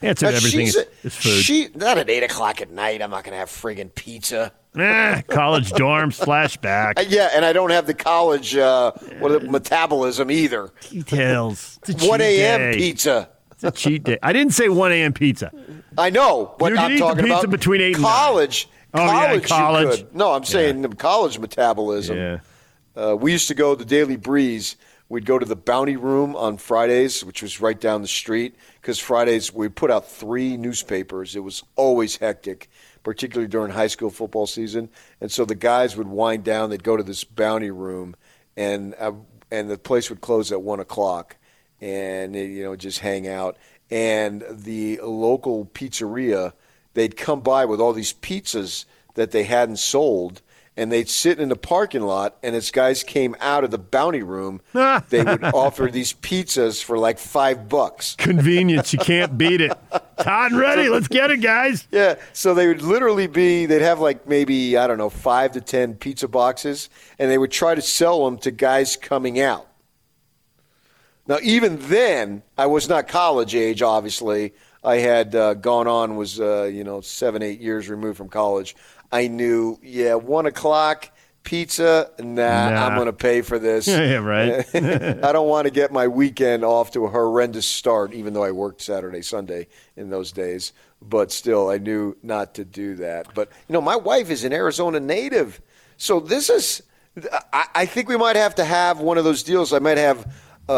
[0.00, 1.42] To Now, everything she's is, a- is food.
[1.42, 3.02] She, not at 8 o'clock at night.
[3.02, 4.52] I'm not going to have friggin' pizza.
[4.76, 10.30] Eh, college dorms, Uh, flashback, yeah, and I don't have the college uh, what, metabolism
[10.30, 10.70] either.
[10.90, 11.80] details.
[11.98, 12.74] 1 a.m.
[12.74, 13.28] pizza.
[13.52, 14.18] It's a cheat day.
[14.22, 15.12] I didn't say 1 a.m.
[15.12, 15.50] pizza.
[15.96, 18.12] I know, but You I'm eat the talking pizza about between eight and nine.
[18.12, 18.68] college.
[18.94, 20.06] Oh, yeah, college, college.
[20.12, 22.16] No, I'm saying the college metabolism.
[22.16, 22.38] Yeah.
[22.96, 24.76] Uh, we used to go the Daily Breeze.
[25.10, 28.98] We'd go to the Bounty Room on Fridays, which was right down the street, because
[28.98, 31.34] Fridays we put out three newspapers.
[31.34, 32.68] It was always hectic,
[33.04, 34.90] particularly during high school football season.
[35.22, 36.68] And so the guys would wind down.
[36.68, 38.16] They'd go to this Bounty Room,
[38.54, 39.12] and uh,
[39.50, 41.36] and the place would close at one o'clock,
[41.80, 43.56] and you know just hang out.
[43.90, 46.52] And the local pizzeria,
[46.92, 50.42] they'd come by with all these pizzas that they hadn't sold
[50.78, 54.22] and they'd sit in the parking lot and as guys came out of the bounty
[54.22, 54.60] room
[55.10, 58.92] they would offer these pizzas for like five bucks Convenience.
[58.92, 59.76] You can't beat it.
[60.26, 60.88] And ready.
[60.88, 61.86] Let's get it, guys.
[61.92, 65.60] yeah so they would literally be they'd have like maybe i don't know five to
[65.60, 69.66] ten pizza boxes and they would try to sell them to guys coming out
[71.26, 76.40] now even then i was not college age obviously i had uh, gone on was
[76.40, 78.74] uh, you know seven eight years removed from college
[79.12, 81.10] i knew yeah one o'clock
[81.44, 82.86] pizza nah, Nah.
[82.86, 84.64] i'm going to pay for this Yeah, right.
[84.74, 88.50] I don't want to get my weekend off to a horrendous start, even though I
[88.50, 90.72] worked Saturday, Sunday in those days.
[91.00, 93.32] But still, I knew not to do that.
[93.34, 95.60] But, you know, my wife is an Arizona native.
[95.96, 96.82] So this is,
[97.52, 99.72] I, I think we might have to have one of those deals.
[99.72, 100.30] I might have
[100.68, 100.72] uh,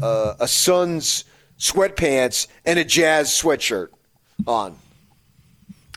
[0.00, 1.24] uh, a Suns
[1.58, 3.88] sweatpants and a Jazz sweatshirt
[4.46, 4.76] on.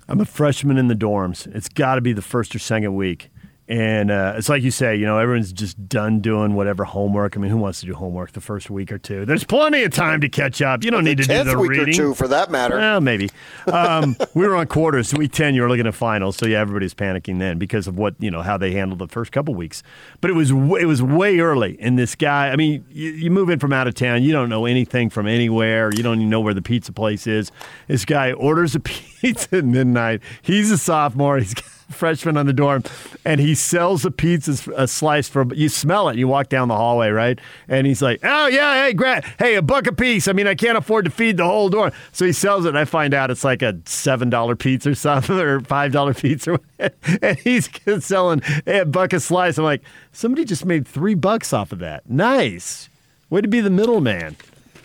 [0.08, 1.48] I'm a freshman in the dorms.
[1.56, 3.30] It's got to be the first or second week.
[3.68, 7.36] And uh, it's like you say, you know, everyone's just done doing whatever homework.
[7.36, 9.26] I mean, who wants to do homework the first week or two?
[9.26, 10.84] There's plenty of time to catch up.
[10.84, 11.90] You don't need to do the week reading.
[11.90, 12.78] or two, for that matter.
[12.78, 13.32] Well, maybe.
[13.66, 15.16] Um, we were on quarters.
[15.16, 16.38] Week 10, you were looking at finals.
[16.38, 19.32] So, yeah, everybody's panicking then because of what, you know, how they handled the first
[19.32, 19.82] couple weeks.
[20.22, 21.76] But it was, w- it was way early.
[21.80, 24.50] And this guy, I mean, you, you move in from out of town, you don't
[24.50, 25.90] know anything from anywhere.
[25.92, 27.52] You don't even know where the pizza place is.
[27.88, 30.22] This guy orders a pizza at midnight.
[30.44, 31.40] He's a sophomore.
[31.40, 32.84] He's got freshman on the dorm.
[33.24, 36.18] And he sells a pizza, a slice for, you smell it.
[36.18, 37.40] You walk down the hallway, right?
[37.68, 40.28] And he's like, oh, yeah, hey, Grant, hey, a buck a piece.
[40.28, 41.92] I mean, I can't afford to feed the whole dorm.
[42.12, 45.36] So he sells it, and I find out it's like a $7 pizza or something,
[45.40, 46.60] or $5 pizza.
[47.22, 47.70] and he's
[48.06, 49.58] selling hey, a buck a slice.
[49.58, 52.10] I'm like, somebody just made three bucks off of that.
[52.10, 52.90] Nice.
[53.30, 54.36] Way to be the middleman.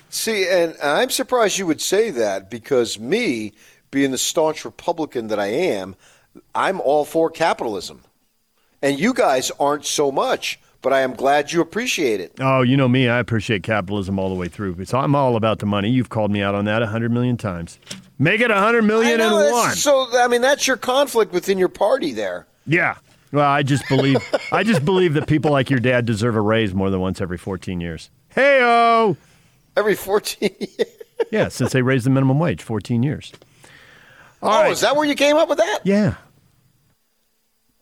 [0.08, 3.52] See, and I'm surprised you would say that because me,
[3.90, 5.94] being the staunch Republican that I am,
[6.54, 8.02] I'm all for capitalism.
[8.82, 12.32] And you guys aren't so much, but I am glad you appreciate it.
[12.40, 13.08] Oh, you know me.
[13.08, 14.84] I appreciate capitalism all the way through.
[14.86, 15.90] So I'm all about the money.
[15.90, 17.78] You've called me out on that a hundred million times.
[18.18, 18.82] Make it a hundred
[19.18, 19.74] know, and one.
[19.76, 22.46] So, I mean, that's your conflict within your party there.
[22.66, 22.96] Yeah.
[23.32, 24.18] Well, I just believe
[24.52, 27.38] I just believe that people like your dad deserve a raise more than once every
[27.38, 28.10] 14 years.
[28.30, 29.16] Hey oh.
[29.76, 30.88] Every 14 years.
[31.30, 33.32] Yeah, since they raised the minimum wage, 14 years.
[34.42, 34.72] All oh, right.
[34.72, 35.80] is that where you came up with that?
[35.84, 36.14] Yeah.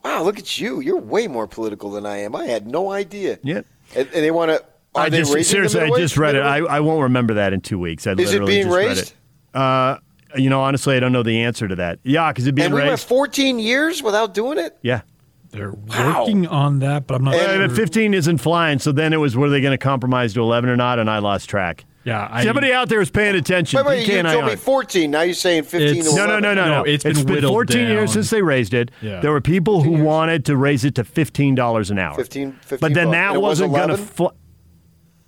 [0.04, 0.80] Wow, look at you.
[0.80, 2.34] You're way more political than I am.
[2.34, 3.38] I had no idea.
[3.42, 3.62] Yeah.
[3.94, 4.64] And, and they want to.
[4.94, 6.42] Are I they just raising the seriously, I just read it.
[6.42, 8.06] I, I won't remember that in two weeks.
[8.06, 9.14] I Is it literally being just read raised?
[9.54, 9.56] it.
[9.56, 9.98] Uh,
[10.36, 11.98] you know, honestly, I don't know the answer to that.
[12.04, 12.78] Yeah, because it being raised.
[12.78, 14.78] and we went 14 years without doing it.
[14.82, 15.02] yeah.
[15.50, 17.68] They're working on that, but I'm not Uh, sure.
[17.70, 20.76] 15 isn't flying, so then it was were they going to compromise to 11 or
[20.76, 20.98] not?
[20.98, 21.86] And I lost track.
[22.08, 23.78] Yeah, I, Somebody out there is paying attention.
[23.78, 25.10] Wait, wait, PK you told me 14.
[25.10, 26.42] Now you're saying 15 It's- to No, 11.
[26.42, 26.84] no, no, no, No, no.
[26.90, 28.90] it's been whittled 14 years since they raised it.
[29.02, 29.20] Yeah.
[29.20, 32.14] There were people who wanted to raise it to $15 an hour.
[32.14, 33.14] 15 15 but then bucks.
[33.16, 34.06] that It was wasn't going to 11?
[34.06, 34.28] fly.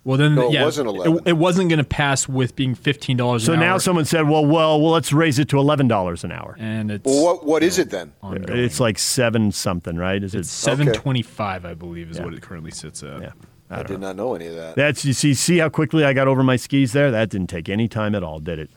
[0.03, 1.13] Well, then No, it wasn't 11.
[1.17, 3.47] It, it wasn't going to pass with being fifteen dollars.
[3.47, 3.57] An hour.
[3.57, 6.55] So now hour, someone said, well, well, well, let's raise it to $11 an hour.
[6.59, 8.11] and it's Well, what, what is it then?
[8.23, 8.57] ongoing.
[8.57, 10.23] It's like seven something, right?
[10.23, 10.39] Is it?
[10.39, 13.21] It's seven twenty-five, I believe, is what it currently sits at.
[13.21, 13.31] Yeah.
[13.71, 14.75] I, did not know any of that.
[14.75, 17.11] That's you see see how quickly I got over my skis there.
[17.11, 18.69] That didn't take any time at all, did it?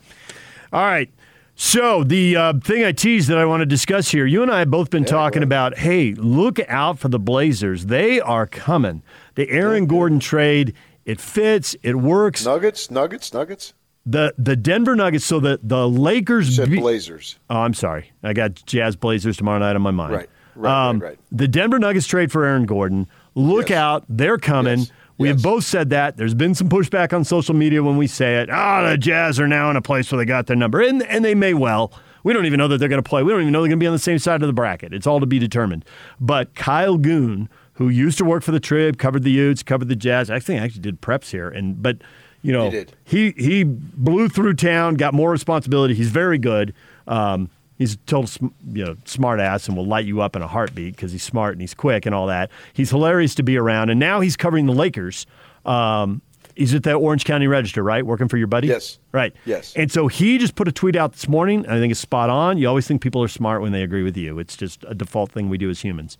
[0.72, 1.10] All right.
[1.56, 4.58] So the uh, thing I teased that I want to discuss here, you and I
[4.60, 5.78] have both been talking about.
[5.78, 7.86] Hey, look out for the Blazers.
[7.86, 9.02] They are coming.
[9.36, 10.74] The Aaron Gordon trade.
[11.04, 11.76] It fits.
[11.82, 12.44] It works.
[12.44, 13.74] Nuggets, Nuggets, Nuggets.
[14.06, 15.24] The the Denver Nuggets.
[15.24, 16.48] So the the Lakers.
[16.48, 17.38] You said be- Blazers.
[17.48, 18.10] Oh, I'm sorry.
[18.22, 20.14] I got Jazz Blazers tomorrow night on my mind.
[20.14, 21.18] Right, right, Um, right, right.
[21.30, 23.06] The Denver Nuggets trade for Aaron Gordon.
[23.34, 23.78] Look Yes.
[23.78, 24.04] out.
[24.08, 24.80] They're coming.
[24.80, 26.16] Yes, We have both said that.
[26.16, 28.48] There's been some pushback on social media when we say it.
[28.52, 30.80] Oh, the Jazz are now in a place where they got their number.
[30.80, 31.92] And, and they may well.
[32.24, 33.22] We don't even know that they're going to play.
[33.22, 34.92] We don't even know they're going to be on the same side of the bracket.
[34.94, 35.84] It's all to be determined.
[36.20, 39.96] But Kyle Goon, who used to work for the Trib, covered the Utes, covered the
[39.96, 40.30] Jazz.
[40.30, 41.48] I think I actually did preps here.
[41.48, 41.98] And but
[42.42, 45.94] you know, He he he blew through town, got more responsibility.
[45.94, 46.74] He's very good.
[47.06, 50.42] Um, he's a total sm- you know smart ass and will light you up in
[50.42, 52.50] a heartbeat because he's smart and he's quick and all that.
[52.72, 53.90] He's hilarious to be around.
[53.90, 55.26] And now he's covering the Lakers.
[55.64, 56.22] Um,
[56.54, 58.04] he's at the Orange County Register, right?
[58.04, 58.68] Working for your buddy.
[58.68, 58.98] Yes.
[59.12, 59.34] Right.
[59.44, 59.74] Yes.
[59.76, 61.64] And so he just put a tweet out this morning.
[61.64, 62.58] And I think it's spot on.
[62.58, 64.38] You always think people are smart when they agree with you.
[64.38, 66.18] It's just a default thing we do as humans.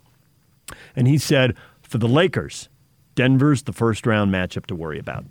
[0.97, 2.69] And he said, for the Lakers,
[3.15, 5.25] Denver's the first round matchup to worry about.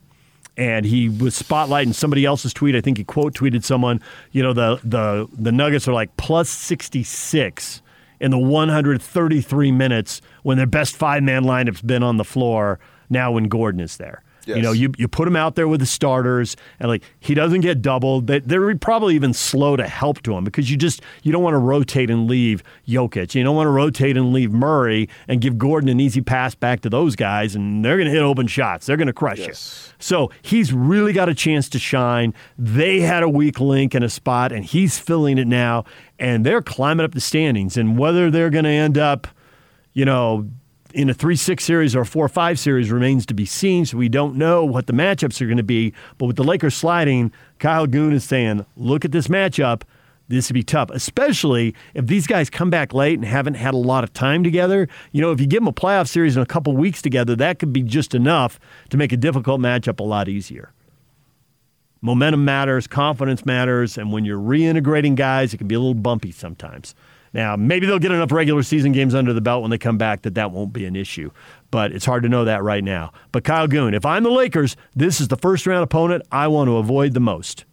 [0.55, 2.75] And he was spotlighting somebody else's tweet.
[2.75, 6.49] I think he quote tweeted someone, you know, the the the Nuggets are like plus
[6.49, 7.81] 66
[8.19, 13.31] in the 133 minutes when their best five man lineup's been on the floor now
[13.31, 14.22] when Gordon is there.
[14.45, 17.61] You know, you, you put him out there with the starters, and like he doesn't
[17.61, 18.27] get doubled.
[18.27, 21.53] They, they're probably even slow to help to him because you just you don't want
[21.53, 23.35] to rotate and leave Jokic.
[23.35, 26.81] You don't want to rotate and leave Murray and give Gordon an easy pass back
[26.81, 28.85] to those guys, and they're going to hit open shots.
[28.85, 29.87] They're going to crush Yes.
[29.89, 29.93] you.
[29.99, 32.33] So he's really got a chance to shine.
[32.57, 35.85] They had a weak link in a spot, and he's filling it now,
[36.19, 37.77] and they're climbing up the standings.
[37.77, 39.27] And whether they're going to end up,
[39.93, 40.49] you know,
[40.93, 43.85] in a 3 6 series or a 4 5 series remains to be seen.
[43.85, 45.93] So we don't know what the matchups are going to be.
[46.17, 49.81] But with the Lakers sliding, Kyle Goon is saying, look at this matchup.
[50.29, 53.77] This would be tough, especially if these guys come back late and haven't had a
[53.77, 54.87] lot of time together.
[55.11, 57.59] You know, if you give them a playoff series in a couple weeks together, that
[57.59, 60.71] could be just enough to make a difficult matchup a lot easier.
[62.01, 66.31] Momentum matters, confidence matters, and when you're reintegrating guys, it can be a little bumpy
[66.31, 66.95] sometimes.
[67.33, 70.21] Now, maybe they'll get enough regular season games under the belt when they come back
[70.21, 71.31] that that won't be an issue,
[71.71, 73.11] but it's hard to know that right now.
[73.31, 76.67] But Kyle Goon, if I'm the Lakers, this is the first round opponent I want
[76.67, 77.65] to avoid the most.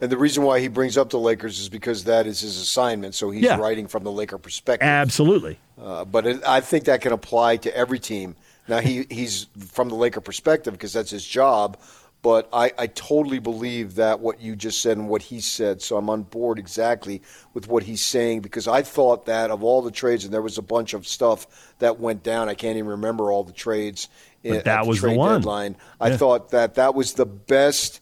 [0.00, 3.14] And the reason why he brings up the Lakers is because that is his assignment.
[3.14, 3.58] So he's Yeah.
[3.58, 4.86] writing from the Laker perspective.
[4.88, 5.58] Absolutely.
[5.82, 8.34] Uh, but it, I think that can apply to every team.
[8.68, 11.76] Now he he's from the Laker perspective because that's his job.
[12.22, 15.80] But I, I totally believe that what you just said and what he said.
[15.80, 17.22] So I'm on board exactly
[17.54, 20.58] with what he's saying because I thought that of all the trades, and there was
[20.58, 21.46] a bunch of stuff
[21.78, 22.50] that went down.
[22.50, 24.08] I can't even remember all the trades.
[24.44, 25.40] in- But that at was the trade one.
[25.40, 25.76] deadline.
[25.98, 28.00] I thought that that was the best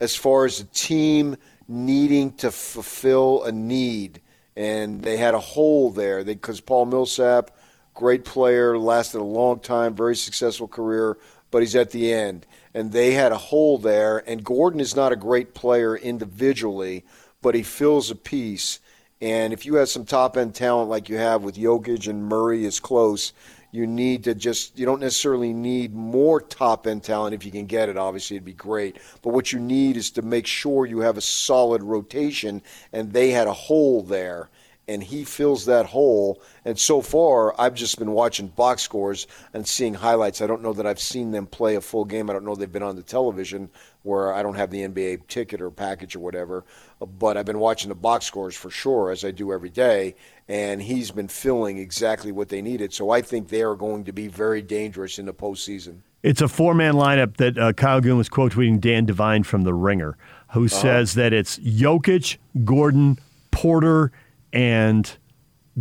[0.00, 1.36] as far as a team
[1.68, 4.20] needing to fulfill a need,
[4.56, 7.52] and they had a hole there because Paul Millsap,
[7.94, 11.16] great player, lasted a long time, very successful career,
[11.52, 12.44] but he's at the end,
[12.74, 14.18] and they had a hole there.
[14.26, 17.04] And Gordon is not a great player individually,
[17.40, 18.80] but he fills a piece.
[19.20, 22.64] And if you have some top end talent like you have with Jokic and Murray
[22.64, 23.32] is close,
[23.72, 27.66] you need to just you don't necessarily need more top end talent if you can
[27.66, 31.00] get it obviously it'd be great but what you need is to make sure you
[31.00, 34.50] have a solid rotation and they had a hole there
[34.88, 39.66] and he fills that hole and so far I've just been watching box scores and
[39.66, 42.44] seeing highlights I don't know that I've seen them play a full game I don't
[42.44, 43.70] know they've been on the television
[44.02, 46.64] where I don't have the NBA ticket or package or whatever
[47.00, 50.14] but I've been watching the box scores for sure as I do every day
[50.48, 52.92] and he's been filling exactly what they needed.
[52.92, 56.00] So I think they are going to be very dangerous in the postseason.
[56.22, 59.62] It's a four man lineup that uh, Kyle Goon was quote tweeting Dan Devine from
[59.62, 60.16] The Ringer,
[60.52, 63.18] who says that it's Jokic, Gordon,
[63.50, 64.12] Porter,
[64.52, 65.16] and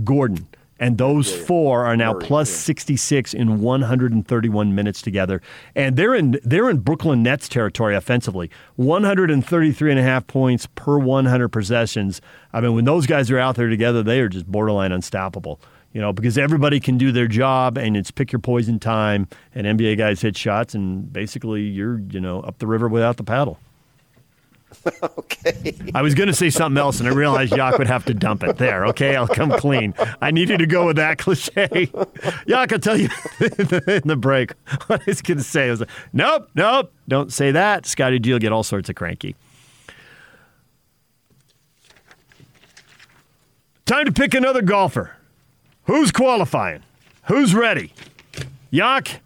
[0.03, 0.47] Gordon.
[0.81, 5.39] And those four are now plus 66 in 131 minutes together.
[5.75, 8.49] And they're in they're in Brooklyn Nets territory offensively.
[8.77, 12.19] 133 and a half points per 100 possessions.
[12.51, 15.61] I mean, when those guys are out there together, they are just borderline unstoppable.
[15.93, 19.67] You know, because everybody can do their job and it's pick your poison time and
[19.67, 23.59] NBA guys hit shots and basically you're, you know, up the river without the paddle.
[25.03, 25.75] okay.
[25.93, 28.43] I was going to say something else, and I realized Yak would have to dump
[28.43, 28.57] it.
[28.57, 29.93] There, okay, I'll come clean.
[30.21, 31.91] I needed to go with that cliche.
[32.47, 33.09] Yak, I'll tell you
[33.39, 34.53] in the break
[34.87, 35.67] what I was going to say.
[35.67, 37.85] I was like, nope, nope, don't say that.
[37.85, 39.35] Scotty G will get all sorts of cranky.
[43.85, 45.15] Time to pick another golfer.
[45.83, 46.83] Who's qualifying?
[47.27, 47.93] Who's ready?
[48.69, 49.21] Yak,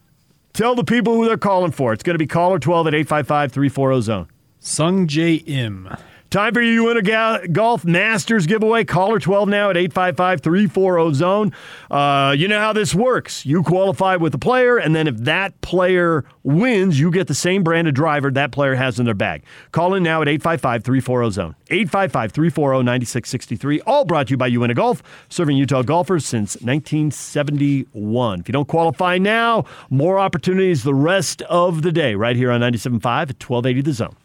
[0.54, 1.93] tell the people who they're calling for.
[1.93, 4.28] It's going to be caller 12 at 855 340 zone.
[4.66, 5.88] Sungjae Im.
[6.32, 8.84] Time for you win a ga- golf masters giveaway.
[8.84, 11.53] Caller 12 now at 855 340 zone.
[11.89, 13.45] Uh, you know how this works.
[13.45, 17.63] You qualify with a player, and then if that player wins, you get the same
[17.63, 19.43] brand of driver that player has in their bag.
[19.72, 21.55] Call in now at 855 340 zone.
[21.70, 23.82] 855 340 9663.
[23.82, 28.39] All brought to you by Uinta Golf, serving Utah golfers since 1971.
[28.39, 32.61] If you don't qualify now, more opportunities the rest of the day right here on
[32.61, 34.16] 97.5 at 1280 The Zone.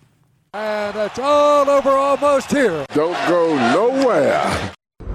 [0.52, 2.84] And it's all over almost here.
[2.92, 4.72] Don't go nowhere.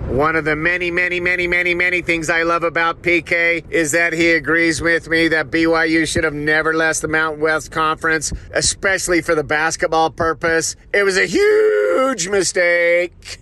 [0.08, 4.14] One of the many, many, many, many, many things I love about PK is that
[4.14, 9.22] he agrees with me that BYU should have never left the Mountain West Conference, especially
[9.22, 10.78] for the basketball purpose.
[10.94, 13.40] It was a huge mistake.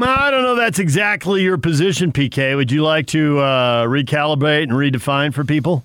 [0.00, 2.54] I don't know that's exactly your position, PK.
[2.54, 5.84] Would you like to uh, recalibrate and redefine for people?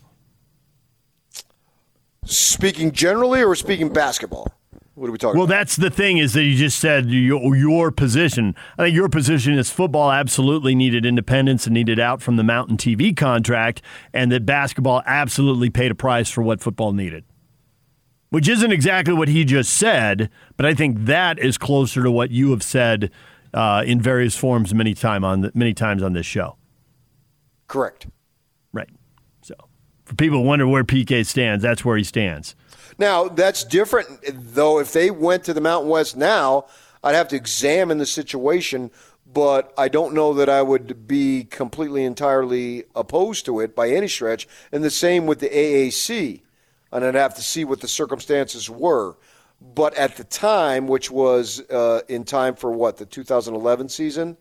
[2.25, 4.51] Speaking generally or speaking basketball?
[4.95, 5.53] What are we talking well, about?
[5.53, 8.55] that's the thing is that you just said your, your position.
[8.77, 12.77] I think your position is football absolutely needed independence and needed out from the Mountain
[12.77, 13.81] TV contract,
[14.13, 17.25] and that basketball absolutely paid a price for what football needed.
[18.29, 22.31] Which isn't exactly what he just said, but I think that is closer to what
[22.31, 23.11] you have said
[23.53, 26.55] uh, in various forms many time on the, many times on this show.
[27.67, 28.07] Correct.
[30.05, 32.55] For people who wonder where PK stands, that's where he stands.
[32.97, 34.79] Now, that's different, though.
[34.79, 36.65] If they went to the Mountain West now,
[37.03, 38.91] I'd have to examine the situation,
[39.31, 44.07] but I don't know that I would be completely, entirely opposed to it by any
[44.07, 44.47] stretch.
[44.71, 46.41] And the same with the AAC.
[46.91, 49.17] And I'd have to see what the circumstances were.
[49.59, 54.37] But at the time, which was uh, in time for what, the 2011 season,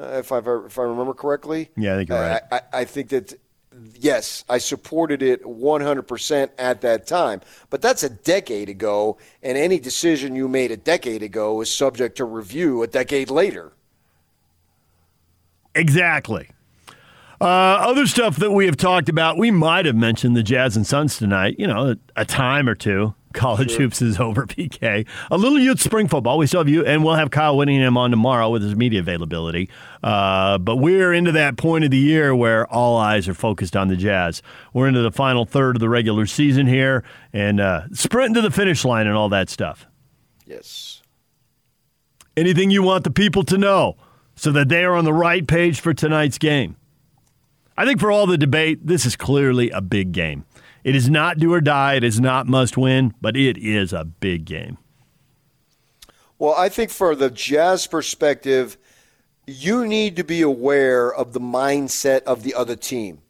[0.00, 1.70] uh, if, i if I remember correctly?
[1.76, 2.42] Yeah, I think you're right.
[2.50, 3.34] I, I, I think that
[3.98, 7.40] yes, I supported it 100% at that time.
[7.70, 12.16] But that's a decade ago, and any decision you made a decade ago is subject
[12.18, 13.72] to review a decade later.
[15.74, 16.50] Exactly.
[17.40, 20.86] Uh, other stuff that we have talked about, we might have mentioned the Jazz and
[20.86, 23.14] Suns tonight, you know, a, a time or two.
[23.34, 23.80] College sure.
[23.80, 25.06] hoops is over, PK.
[25.30, 26.38] A little youth spring football.
[26.38, 29.68] We still have you, and we'll have Kyle Whittingham on tomorrow with his media availability.
[30.02, 33.88] Uh, but we're into that point of the year where all eyes are focused on
[33.88, 34.40] the Jazz.
[34.72, 38.50] We're into the final third of the regular season here, and uh, sprinting to the
[38.50, 39.86] finish line and all that stuff.
[40.46, 41.02] Yes.
[42.36, 43.96] Anything you want the people to know
[44.34, 46.76] so that they are on the right page for tonight's game?
[47.76, 50.44] I think for all the debate, this is clearly a big game.
[50.84, 51.94] It is not do or die.
[51.94, 54.76] It is not must win, but it is a big game.
[56.38, 58.76] Well, I think for the Jazz perspective,
[59.46, 63.22] you need to be aware of the mindset of the other team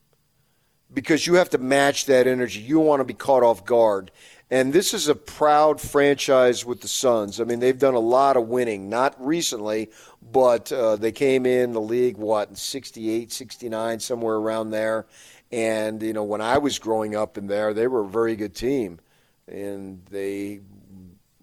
[0.93, 2.61] because you have to match that energy.
[2.61, 4.11] You want to be caught off guard.
[4.51, 7.41] And this is a proud franchise with the Suns.
[7.41, 9.91] I mean, they've done a lot of winning, not recently,
[10.33, 15.07] but uh, they came in the league, what, in 68, 69, somewhere around there.
[15.53, 18.55] And you know, when I was growing up in there, they were a very good
[18.55, 18.99] team,
[19.47, 20.61] and they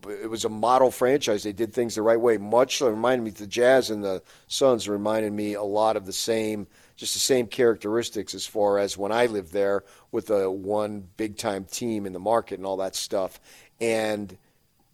[0.10, 1.44] it was a model franchise.
[1.44, 2.38] They did things the right way.
[2.38, 6.68] Much reminded me the Jazz and the Suns reminded me a lot of the same,
[6.96, 11.38] just the same characteristics as far as when I lived there with a one big
[11.38, 13.40] time team in the market and all that stuff.
[13.80, 14.38] And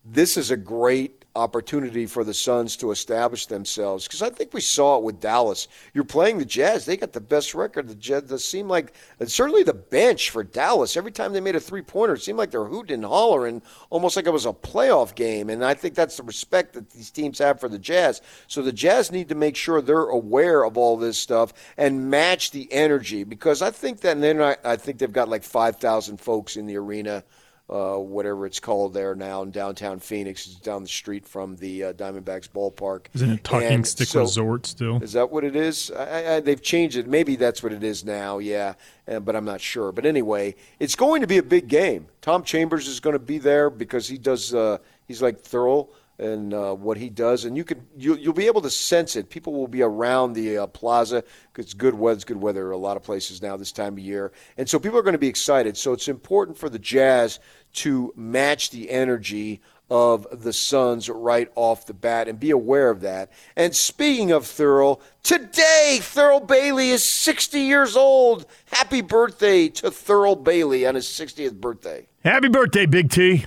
[0.05, 4.61] this is a great opportunity for the Suns to establish themselves because I think we
[4.61, 5.67] saw it with Dallas.
[5.93, 7.87] You're playing the Jazz; they got the best record.
[7.87, 8.93] The Jazz seemed like,
[9.25, 10.97] certainly the bench for Dallas.
[10.97, 14.15] Every time they made a three pointer, it seemed like they're hooting and hollering, almost
[14.15, 15.49] like it was a playoff game.
[15.49, 18.21] And I think that's the respect that these teams have for the Jazz.
[18.47, 22.51] So the Jazz need to make sure they're aware of all this stuff and match
[22.51, 24.17] the energy because I think that.
[24.17, 27.23] And then I, I think they've got like five thousand folks in the arena
[27.69, 30.45] uh, whatever it's called there now in downtown Phoenix.
[30.47, 33.07] It's down the street from the uh, Diamondbacks ballpark.
[33.13, 35.03] Isn't it Talking And Stick so- Resort still?
[35.03, 35.91] Is that what it is?
[35.91, 37.07] I, I, they've changed it.
[37.07, 38.37] Maybe that's what it is now.
[38.37, 38.75] Yeah,
[39.07, 39.91] uh, but I'm not sure.
[39.91, 42.07] But anyway, it's going to be a big game.
[42.21, 44.53] Tom Chambers is going to be there because he does.
[44.53, 45.89] Uh, he's like Thurl
[46.19, 49.29] and uh, what he does, and you can you, you'll be able to sense it.
[49.29, 52.23] People will be around the uh, plaza because good weather.
[52.25, 55.03] Good weather a lot of places now this time of year, and so people are
[55.03, 55.77] going to be excited.
[55.77, 57.39] So it's important for the Jazz
[57.73, 63.01] to match the energy of the Suns right off the bat and be aware of
[63.01, 63.31] that.
[63.55, 68.45] And speaking of Thurl, today Thurl Bailey is 60 years old.
[68.65, 72.07] Happy birthday to Thurl Bailey on his 60th birthday.
[72.23, 73.45] Happy birthday, Big T.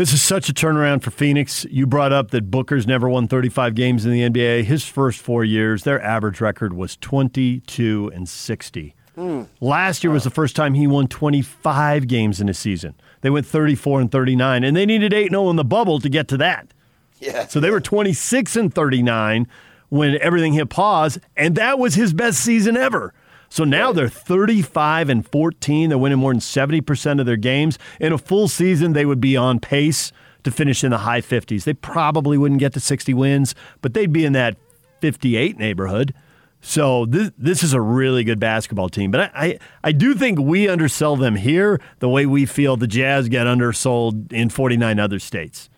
[0.00, 1.66] This is such a turnaround for Phoenix.
[1.68, 4.64] You brought up that Booker's never won 35 games in the NBA.
[4.64, 8.94] His first four years, their average record was 22 and 60.
[9.14, 9.42] Hmm.
[9.60, 12.94] Last year was the first time he won 25 games in a season.
[13.20, 16.28] They went 34 and 39, and they needed 8 0 in the bubble to get
[16.28, 16.72] to that.
[17.18, 17.46] Yeah.
[17.48, 19.46] So they were 26 and 39
[19.90, 23.12] when everything hit pause, and that was his best season ever.
[23.50, 25.88] So now they're 35 and 14.
[25.88, 27.78] They're winning more than 70% of their games.
[28.00, 30.12] In a full season, they would be on pace
[30.44, 31.64] to finish in the high 50s.
[31.64, 34.56] They probably wouldn't get to 60 wins, but they'd be in that
[35.00, 36.14] 58 neighborhood.
[36.62, 40.38] So this this is a really good basketball team, but I, I I do think
[40.38, 45.18] we undersell them here the way we feel the Jazz get undersold in 49 other
[45.18, 45.70] states.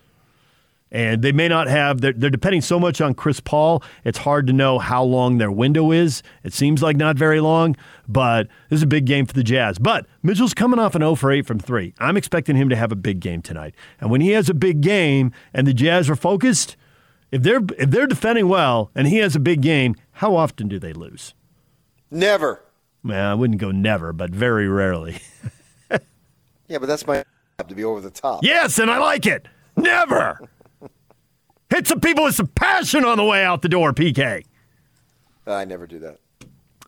[0.93, 4.47] And they may not have, they're, they're depending so much on Chris Paul, it's hard
[4.47, 6.23] to know how long their window is.
[6.43, 7.75] It seems like not very long,
[8.07, 9.79] but this is a big game for the Jazz.
[9.79, 11.95] But Mitchell's coming off an 0 for 8 from 3.
[11.99, 13.73] I'm expecting him to have a big game tonight.
[13.99, 16.77] And when he has a big game and the Jazz are focused,
[17.31, 20.77] if they're, if they're defending well and he has a big game, how often do
[20.77, 21.33] they lose?
[22.11, 22.63] Never.
[23.03, 25.17] Well, I wouldn't go never, but very rarely.
[26.67, 27.23] Yeah, but that's my
[27.59, 28.43] job to be over the top.
[28.43, 29.47] Yes, and I like it.
[29.75, 30.39] Never.
[31.73, 34.45] Hit some people with some passion on the way out the door, PK.
[35.47, 36.19] I never do that.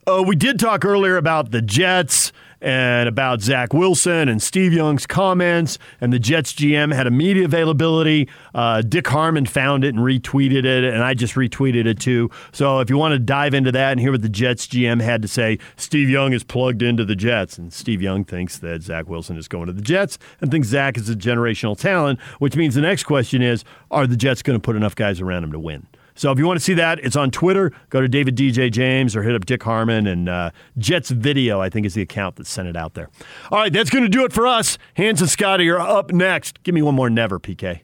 [0.05, 2.31] Uh, we did talk earlier about the Jets
[2.65, 7.45] and about Zach Wilson and Steve Young's comments, and the Jets GM had a media
[7.45, 8.27] availability.
[8.55, 12.31] Uh, Dick Harmon found it and retweeted it, and I just retweeted it too.
[12.51, 15.21] So if you want to dive into that and hear what the Jets GM had
[15.21, 19.07] to say, Steve Young is plugged into the Jets, and Steve Young thinks that Zach
[19.07, 22.73] Wilson is going to the Jets and thinks Zach is a generational talent, which means
[22.73, 25.59] the next question is are the Jets going to put enough guys around him to
[25.59, 25.85] win?
[26.15, 27.71] So if you want to see that, it's on Twitter.
[27.89, 31.61] Go to David DJ James or hit up Dick Harmon and uh, Jets Video.
[31.61, 33.09] I think is the account that sent it out there.
[33.51, 34.77] All right, that's going to do it for us.
[34.95, 36.63] Hans and Scotty are up next.
[36.63, 37.81] Give me one more never, PK.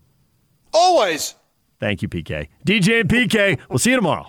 [0.73, 1.35] Always.
[1.79, 2.47] Thank you, PK.
[2.65, 3.59] DJ and PK.
[3.69, 4.27] We'll see you tomorrow.